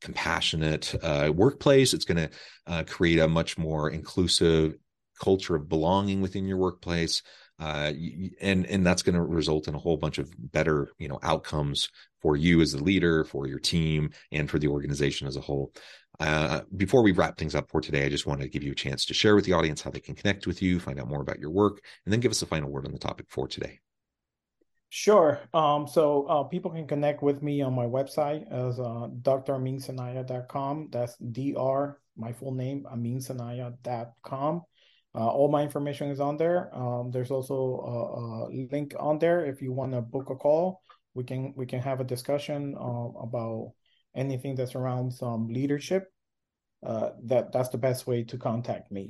compassionate 0.00 0.94
uh, 1.02 1.32
workplace. 1.34 1.94
It's 1.94 2.04
going 2.04 2.28
to 2.28 2.30
uh, 2.66 2.84
create 2.88 3.18
a 3.18 3.28
much 3.28 3.56
more 3.56 3.90
inclusive 3.90 4.74
culture 5.20 5.54
of 5.54 5.68
belonging 5.68 6.20
within 6.20 6.46
your 6.46 6.56
workplace 6.56 7.22
uh, 7.62 7.92
and 8.40 8.66
and 8.66 8.84
that's 8.84 9.02
going 9.02 9.14
to 9.14 9.22
result 9.22 9.68
in 9.68 9.74
a 9.74 9.78
whole 9.78 9.96
bunch 9.96 10.18
of 10.18 10.28
better 10.36 10.90
you 10.98 11.06
know 11.06 11.20
outcomes 11.22 11.88
for 12.20 12.36
you 12.36 12.60
as 12.60 12.72
the 12.72 12.82
leader 12.82 13.24
for 13.24 13.46
your 13.46 13.60
team 13.60 14.10
and 14.32 14.50
for 14.50 14.58
the 14.58 14.66
organization 14.66 15.28
as 15.28 15.36
a 15.36 15.40
whole 15.40 15.72
uh, 16.22 16.60
before 16.76 17.02
we 17.02 17.12
wrap 17.12 17.36
things 17.36 17.54
up 17.54 17.68
for 17.70 17.80
today 17.80 18.04
i 18.04 18.08
just 18.08 18.26
want 18.26 18.40
to 18.40 18.48
give 18.48 18.62
you 18.62 18.72
a 18.72 18.76
chance 18.76 19.04
to 19.04 19.14
share 19.14 19.34
with 19.34 19.44
the 19.44 19.52
audience 19.52 19.82
how 19.82 19.90
they 19.90 20.00
can 20.00 20.14
connect 20.14 20.46
with 20.46 20.62
you 20.62 20.78
find 20.78 21.00
out 21.00 21.08
more 21.08 21.20
about 21.20 21.38
your 21.38 21.50
work 21.50 21.80
and 22.04 22.12
then 22.12 22.20
give 22.20 22.30
us 22.30 22.42
a 22.42 22.46
final 22.46 22.70
word 22.70 22.86
on 22.86 22.92
the 22.92 22.98
topic 22.98 23.26
for 23.28 23.46
today 23.46 23.78
Sure. 24.94 25.40
Um, 25.54 25.88
so 25.88 26.26
uh, 26.26 26.42
people 26.42 26.70
can 26.70 26.86
connect 26.86 27.22
with 27.22 27.42
me 27.42 27.62
on 27.62 27.72
my 27.72 27.86
website 27.86 28.44
as 28.52 28.78
uh, 28.78 29.08
draminsanaia.com. 29.22 30.88
That's 30.92 31.16
dr, 31.16 31.98
my 32.14 32.32
full 32.34 32.52
name, 32.52 32.84
aminsanaia.com. 32.92 34.62
Uh, 35.14 35.26
all 35.26 35.48
my 35.48 35.62
information 35.62 36.10
is 36.10 36.20
on 36.20 36.36
there. 36.36 36.68
Um, 36.76 37.10
there's 37.10 37.30
also 37.30 37.54
a, 37.54 38.54
a, 38.54 38.68
link 38.70 38.94
on 39.00 39.18
there 39.18 39.46
if 39.46 39.62
you 39.62 39.72
want 39.72 39.92
to 39.92 40.02
book 40.02 40.28
a 40.28 40.36
call. 40.36 40.82
We 41.14 41.24
can 41.24 41.54
we 41.56 41.64
can 41.64 41.80
have 41.80 42.00
a 42.00 42.04
discussion 42.04 42.74
uh, 42.78 43.18
about 43.18 43.72
anything 44.14 44.54
that 44.56 44.68
surrounds 44.68 45.22
um, 45.22 45.48
leadership. 45.48 46.12
Uh, 46.84 47.10
that 47.24 47.52
that's 47.52 47.68
the 47.68 47.78
best 47.78 48.06
way 48.06 48.24
to 48.24 48.36
contact 48.36 48.90
me. 48.90 49.08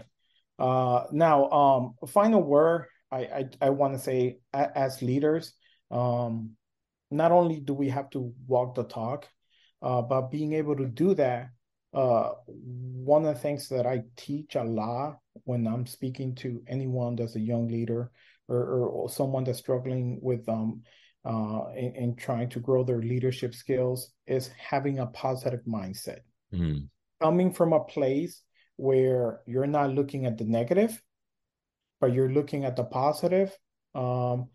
Uh, 0.58 1.04
now, 1.10 1.48
um, 1.50 1.94
final 2.06 2.42
word 2.42 2.86
I 3.10 3.18
I, 3.18 3.48
I 3.62 3.70
want 3.70 3.94
to 3.94 3.98
say 3.98 4.38
as 4.52 5.00
leaders, 5.00 5.54
um, 5.90 6.50
not 7.10 7.32
only 7.32 7.60
do 7.60 7.72
we 7.72 7.88
have 7.88 8.10
to 8.10 8.34
walk 8.46 8.74
the 8.74 8.84
talk, 8.84 9.26
uh, 9.80 10.02
but 10.02 10.30
being 10.30 10.52
able 10.52 10.76
to 10.76 10.86
do 10.86 11.14
that 11.14 11.48
uh, 11.94 12.30
one 12.46 13.24
of 13.24 13.34
the 13.34 13.40
things 13.40 13.68
that 13.68 13.86
I 13.86 14.02
teach 14.16 14.56
a 14.56 14.64
lot 14.64 15.18
when 15.44 15.66
I'm 15.66 15.86
speaking 15.86 16.34
to 16.36 16.62
anyone 16.66 17.16
that's 17.16 17.36
a 17.36 17.40
young 17.40 17.68
leader 17.68 18.10
or, 18.48 18.86
or 18.86 19.10
someone 19.10 19.44
that's 19.44 19.58
struggling 19.58 20.18
with 20.22 20.48
um 20.48 20.82
uh 21.24 21.66
in, 21.76 21.94
in, 21.94 22.16
trying 22.16 22.48
to 22.48 22.58
grow 22.58 22.82
their 22.82 23.00
leadership 23.00 23.54
skills 23.54 24.10
is 24.26 24.48
having 24.58 24.98
a 24.98 25.06
positive 25.06 25.60
mindset. 25.66 26.20
Mm. 26.52 26.88
Coming 27.20 27.52
from 27.52 27.72
a 27.72 27.84
place 27.84 28.42
where 28.76 29.40
you're 29.46 29.66
not 29.66 29.94
looking 29.94 30.26
at 30.26 30.38
the 30.38 30.44
negative, 30.44 31.00
but 32.00 32.12
you're 32.12 32.32
looking 32.32 32.64
at 32.64 32.74
the 32.74 32.84
positive, 32.84 33.56
um, 33.94 34.48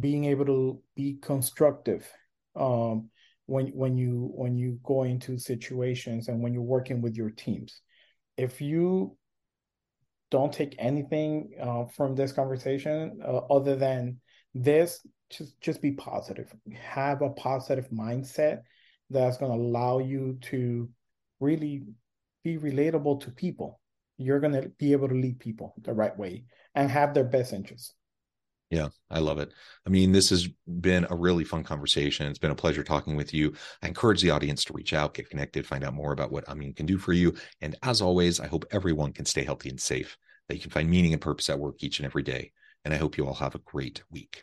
being 0.00 0.24
able 0.24 0.46
to 0.46 0.82
be 0.96 1.18
constructive. 1.20 2.10
Um, 2.56 3.10
when 3.46 3.66
when 3.68 3.96
you 3.96 4.30
when 4.34 4.56
you 4.56 4.78
go 4.82 5.02
into 5.02 5.38
situations 5.38 6.28
and 6.28 6.42
when 6.42 6.54
you're 6.54 6.62
working 6.62 7.02
with 7.02 7.14
your 7.14 7.30
teams 7.30 7.80
if 8.36 8.60
you 8.60 9.16
don't 10.30 10.52
take 10.52 10.74
anything 10.78 11.50
uh, 11.60 11.84
from 11.94 12.14
this 12.14 12.32
conversation 12.32 13.20
uh, 13.22 13.38
other 13.50 13.76
than 13.76 14.18
this 14.54 15.06
just 15.36 15.60
just 15.60 15.82
be 15.82 15.92
positive 15.92 16.52
have 16.72 17.22
a 17.22 17.30
positive 17.30 17.88
mindset 17.90 18.62
that's 19.10 19.36
going 19.36 19.52
to 19.52 19.58
allow 19.58 19.98
you 19.98 20.38
to 20.40 20.88
really 21.40 21.82
be 22.42 22.58
relatable 22.58 23.20
to 23.20 23.30
people 23.30 23.80
you're 24.16 24.40
going 24.40 24.52
to 24.52 24.68
be 24.78 24.92
able 24.92 25.08
to 25.08 25.14
lead 25.14 25.38
people 25.38 25.74
the 25.82 25.92
right 25.92 26.16
way 26.18 26.44
and 26.74 26.90
have 26.90 27.14
their 27.14 27.24
best 27.24 27.52
interests 27.52 27.94
yeah, 28.70 28.88
I 29.08 29.20
love 29.20 29.38
it. 29.38 29.52
I 29.86 29.90
mean, 29.90 30.10
this 30.10 30.30
has 30.30 30.48
been 30.80 31.06
a 31.08 31.14
really 31.14 31.44
fun 31.44 31.62
conversation. 31.62 32.26
It's 32.26 32.40
been 32.40 32.50
a 32.50 32.56
pleasure 32.56 32.82
talking 32.82 33.14
with 33.14 33.32
you. 33.32 33.54
I 33.82 33.86
encourage 33.86 34.20
the 34.20 34.30
audience 34.30 34.64
to 34.64 34.72
reach 34.72 34.92
out, 34.92 35.14
get 35.14 35.30
connected, 35.30 35.64
find 35.64 35.84
out 35.84 35.94
more 35.94 36.12
about 36.12 36.32
what 36.32 36.48
Amin 36.48 36.72
can 36.72 36.84
do 36.84 36.98
for 36.98 37.12
you. 37.12 37.34
And 37.60 37.76
as 37.84 38.02
always, 38.02 38.40
I 38.40 38.48
hope 38.48 38.64
everyone 38.72 39.12
can 39.12 39.26
stay 39.26 39.44
healthy 39.44 39.68
and 39.68 39.80
safe, 39.80 40.16
that 40.48 40.56
you 40.56 40.60
can 40.60 40.72
find 40.72 40.90
meaning 40.90 41.12
and 41.12 41.22
purpose 41.22 41.48
at 41.50 41.58
work 41.58 41.84
each 41.84 42.00
and 42.00 42.06
every 42.06 42.22
day. 42.24 42.52
And 42.84 42.92
I 42.92 42.96
hope 42.96 43.16
you 43.16 43.26
all 43.26 43.34
have 43.34 43.54
a 43.54 43.60
great 43.60 44.02
week. 44.10 44.42